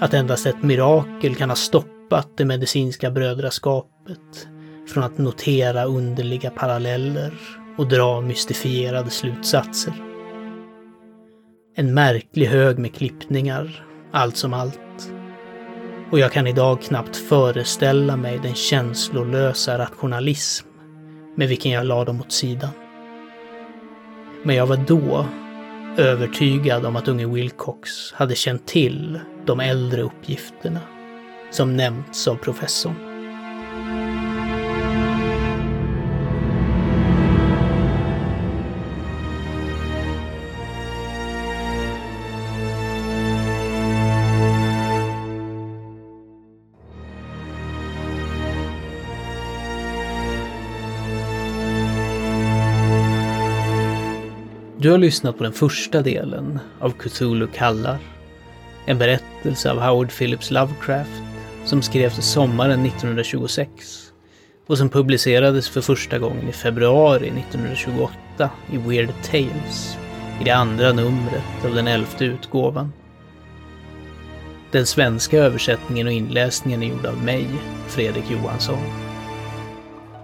att 0.00 0.14
endast 0.14 0.46
ett 0.46 0.62
mirakel 0.62 1.34
kan 1.34 1.48
ha 1.48 1.56
stoppat 1.56 2.36
det 2.36 2.44
medicinska 2.44 3.10
brödraskapet 3.10 4.48
från 4.88 5.04
att 5.04 5.18
notera 5.18 5.84
underliga 5.84 6.50
paralleller 6.50 7.34
och 7.78 7.88
dra 7.88 8.20
mystifierade 8.20 9.10
slutsatser. 9.10 9.94
En 11.76 11.94
märklig 11.94 12.46
hög 12.46 12.78
med 12.78 12.94
klippningar, 12.94 13.86
allt 14.12 14.36
som 14.36 14.54
allt. 14.54 15.19
Och 16.10 16.18
jag 16.18 16.32
kan 16.32 16.46
idag 16.46 16.82
knappt 16.82 17.16
föreställa 17.16 18.16
mig 18.16 18.38
den 18.38 18.54
känslolösa 18.54 19.78
rationalism 19.78 20.66
med 21.36 21.48
vilken 21.48 21.72
jag 21.72 21.86
lade 21.86 22.04
dem 22.04 22.20
åt 22.20 22.32
sidan. 22.32 22.70
Men 24.42 24.56
jag 24.56 24.66
var 24.66 24.76
då 24.76 25.26
övertygad 25.96 26.86
om 26.86 26.96
att 26.96 27.08
unge 27.08 27.26
Wilcox 27.26 28.12
hade 28.12 28.34
känt 28.34 28.66
till 28.66 29.20
de 29.46 29.60
äldre 29.60 30.02
uppgifterna 30.02 30.80
som 31.50 31.76
nämnts 31.76 32.28
av 32.28 32.34
professorn. 32.34 33.09
Du 54.90 54.94
har 54.94 54.98
lyssnat 54.98 55.38
på 55.38 55.44
den 55.44 55.52
första 55.52 56.02
delen 56.02 56.58
av 56.80 56.90
Cthulhu 56.90 57.46
kallar. 57.46 57.98
En 58.86 58.98
berättelse 58.98 59.70
av 59.70 59.80
Howard 59.80 60.10
Phillips 60.10 60.50
Lovecraft 60.50 61.22
som 61.64 61.82
skrevs 61.82 62.32
sommaren 62.32 62.86
1926 62.86 64.12
och 64.66 64.78
som 64.78 64.88
publicerades 64.88 65.68
för 65.68 65.80
första 65.80 66.18
gången 66.18 66.48
i 66.48 66.52
februari 66.52 67.28
1928 67.28 68.50
i 68.72 68.76
Weird 68.76 69.10
Tales 69.22 69.98
i 70.40 70.44
det 70.44 70.50
andra 70.50 70.92
numret 70.92 71.64
av 71.64 71.74
den 71.74 71.88
elfte 71.88 72.24
utgåvan. 72.24 72.92
Den 74.70 74.86
svenska 74.86 75.38
översättningen 75.38 76.06
och 76.06 76.12
inläsningen 76.12 76.82
är 76.82 76.86
gjord 76.86 77.06
av 77.06 77.24
mig, 77.24 77.46
Fredrik 77.86 78.30
Johansson. 78.30 78.78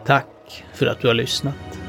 Tack 0.07 0.65
för 0.75 0.87
att 0.87 1.01
du 1.01 1.07
har 1.07 1.15
lyssnat. 1.15 1.86